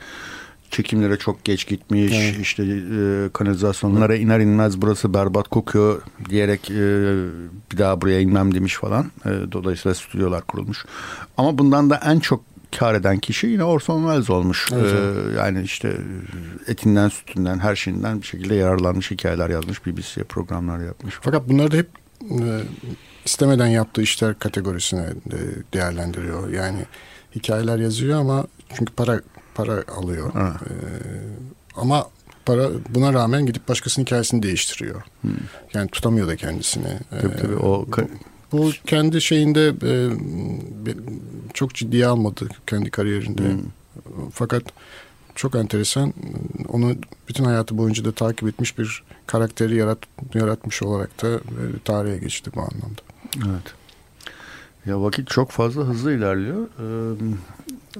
[0.73, 2.13] çekimlere çok geç gitmiş.
[2.15, 2.39] Evet.
[2.41, 6.75] işte e, kanalizasyonlara iner inmez burası berbat kokuyor diyerek e,
[7.71, 9.11] bir daha buraya inmem demiş falan.
[9.25, 10.85] E, dolayısıyla stüdyolar kurulmuş.
[11.37, 12.43] Ama bundan da en çok
[12.79, 14.69] kar eden kişi yine Orson Welles olmuş.
[14.73, 15.97] Evet, E, yani işte
[16.67, 19.85] etinden sütünden her şeyinden bir şekilde yararlanmış hikayeler yazmış.
[19.85, 21.15] BBC'ye programlar yapmış.
[21.21, 21.89] Fakat bunları da hep
[22.21, 22.61] e,
[23.25, 25.37] istemeden yaptığı işler kategorisine e,
[25.73, 26.49] değerlendiriyor.
[26.49, 26.85] Yani
[27.35, 28.47] hikayeler yazıyor ama
[28.77, 29.21] çünkü para
[29.55, 30.33] para alıyor.
[30.33, 30.55] Ha.
[30.65, 30.73] E,
[31.75, 32.09] ama
[32.45, 35.01] para buna rağmen gidip başkasının hikayesini değiştiriyor.
[35.73, 36.99] Yani tutamıyor da kendisini.
[37.09, 37.19] Hmm.
[37.21, 38.07] Tabii tabii o ka-
[38.51, 39.91] bu kendi şeyinde e,
[41.53, 43.43] çok ciddiye almadı kendi kariyerinde.
[43.43, 44.29] Hmm.
[44.31, 44.63] Fakat
[45.35, 46.13] çok enteresan.
[46.67, 46.95] Onu
[47.29, 49.97] bütün hayatı boyunca da takip etmiş bir karakteri yarat,
[50.33, 51.39] yaratmış olarak da e,
[51.85, 53.01] tarihe geçti bu anlamda.
[53.37, 53.73] Evet.
[54.85, 56.67] Ya vakit çok fazla hızlı ilerliyor.
[56.79, 57.15] Ee,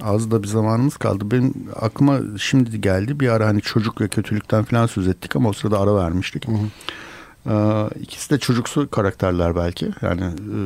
[0.02, 1.32] az da bir zamanımız kaldı.
[1.32, 5.54] Benim aklıma şimdi geldi bir ara hani çocuk ve kötülükten falan söz ettik ama o
[5.54, 6.46] sırada ara vermiştik.
[7.50, 9.90] Ee, ikisi de çocuksu karakterler belki.
[10.02, 10.62] Yani e,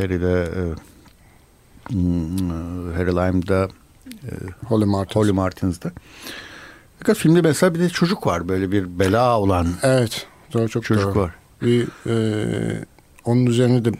[0.00, 0.62] Harry ile e,
[1.88, 3.68] hmm, e, Harry Lime'da
[4.66, 5.16] Holly Martins.
[5.16, 5.92] Holly Martins'da.
[6.98, 10.26] Fakat filmde mesela bir de çocuk var böyle bir bela olan Evet.
[10.52, 11.20] Doğru, çok çocuk doğru.
[11.20, 11.34] var.
[11.62, 12.84] Bir, e,
[13.24, 13.92] onun üzerine de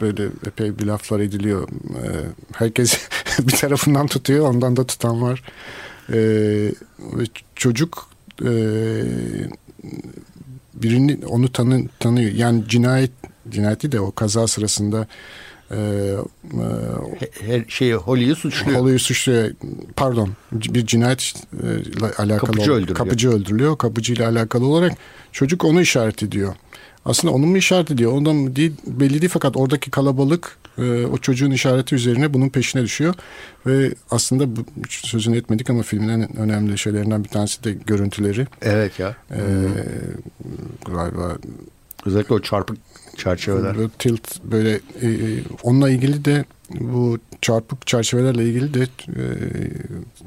[0.00, 1.68] böyle epey bir laflar ediliyor.
[1.68, 2.08] E,
[2.52, 2.98] herkes
[3.38, 5.42] bir tarafından tutuyor, ondan da tutan var.
[6.12, 6.18] E,
[6.98, 7.24] ve
[7.56, 8.08] çocuk
[8.44, 8.50] e,
[10.74, 12.32] birini onu tanı, tanıyor.
[12.32, 13.10] Yani cinayet
[13.50, 15.06] cinayeti de o kaza sırasında
[15.70, 16.16] e, e,
[17.18, 18.78] He- Her şeyi Holly'yi suçluyor.
[18.80, 19.50] Holly'yi suçluyor.
[19.96, 20.30] Pardon.
[20.52, 22.38] Bir cinayet e, ile alakalı.
[22.38, 22.96] Kapıcı olarak- öldürülüyor.
[22.96, 23.78] Kapıcı öldürülüyor.
[23.78, 24.92] Kapıcı ile alakalı olarak
[25.32, 26.54] çocuk onu işaret ediyor.
[27.04, 28.12] Aslında onun mu işaret ediyor?
[28.12, 32.82] Ondan mı değil belli değil fakat oradaki kalabalık e, o çocuğun işareti üzerine bunun peşine
[32.82, 33.14] düşüyor.
[33.66, 38.46] Ve aslında bu, sözünü etmedik ama filmin en önemli şeylerinden bir tanesi de görüntüleri.
[38.62, 39.16] Evet ya.
[39.30, 39.40] E,
[40.86, 41.36] galiba
[42.06, 42.78] Özellikle o çarpık
[43.16, 43.76] çerçeveler.
[43.76, 44.70] Böyle tilt böyle
[45.00, 46.44] e, e, onunla ilgili de
[46.80, 49.22] bu çarpık çerçevelerle ilgili de e,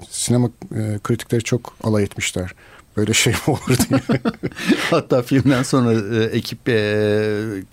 [0.09, 2.53] sinema e, kritikleri çok alay etmişler.
[2.98, 4.00] Böyle şey mi olur diye.
[4.91, 6.74] Hatta filmden sonra e, ekip e,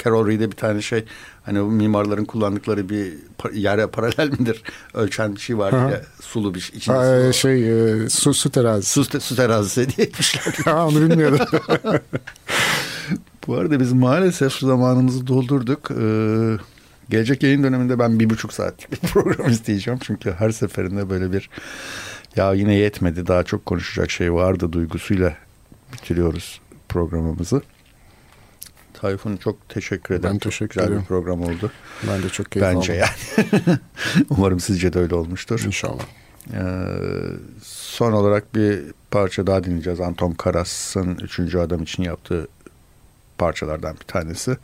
[0.04, 1.04] Carol Reed'e bir tane şey
[1.42, 3.12] hani mimarların kullandıkları bir
[3.52, 4.62] yere paralel midir
[4.94, 6.76] ölçen bir şey var ya sulu bir şey.
[6.78, 7.68] içinde Ha, şey
[8.04, 8.92] e, su, su terazisi.
[8.92, 10.54] su, te- su terazisi diye etmişler.
[10.64, 11.46] ha, onu bilmiyordum.
[13.46, 15.90] Bu arada biz maalesef zamanımızı doldurduk.
[15.90, 16.56] Ee,
[17.10, 20.00] gelecek yayın döneminde ben bir buçuk saatlik bir program isteyeceğim.
[20.02, 21.50] Çünkü her seferinde böyle bir
[22.36, 25.36] ya yine yetmedi daha çok konuşacak şey vardı duygusuyla
[25.92, 27.62] bitiriyoruz programımızı.
[28.94, 30.34] Tayfun çok teşekkür ederim.
[30.34, 31.00] Ben Çok teşekkür güzel ederim.
[31.02, 31.72] bir program oldu.
[32.08, 33.12] ben de çok keyif Bence aldım.
[33.66, 33.78] yani.
[34.30, 35.62] Umarım sizce de öyle olmuştur.
[35.66, 36.02] İnşallah.
[36.54, 36.60] Ee,
[37.62, 40.00] son olarak bir parça daha dinleyeceğiz.
[40.00, 42.48] Anton Karas'ın Üçüncü Adam için yaptığı
[43.38, 44.56] parçalardan bir tanesi.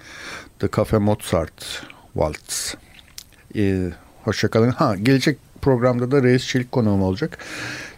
[0.59, 2.75] The Cafe Mozart Waltz.
[3.57, 3.91] Ee,
[4.25, 4.71] hoşçakalın.
[4.71, 5.39] Ha, gelecek
[5.71, 7.39] programda da Reis Çelik konuğum olacak.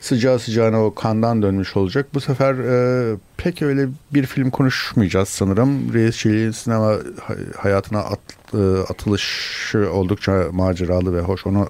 [0.01, 2.07] Sıcağı sıcağına o kandan dönmüş olacak.
[2.15, 5.95] Bu sefer e, pek öyle bir film konuşmayacağız sanırım.
[5.95, 6.87] Reis Çelik'in sinema
[7.23, 8.21] hay- hayatına at,
[8.55, 8.59] e,
[8.89, 11.47] atılışı oldukça maceralı ve hoş.
[11.47, 11.69] Onu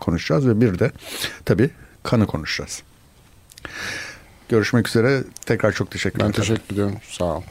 [0.00, 0.90] konuşacağız ve bir de
[1.44, 1.70] tabii
[2.02, 2.82] kanı konuşacağız.
[4.48, 5.24] Görüşmek üzere.
[5.46, 6.40] Tekrar çok teşekkür Ben ederim.
[6.40, 6.94] teşekkür ediyorum.
[7.10, 7.42] Sağ ol.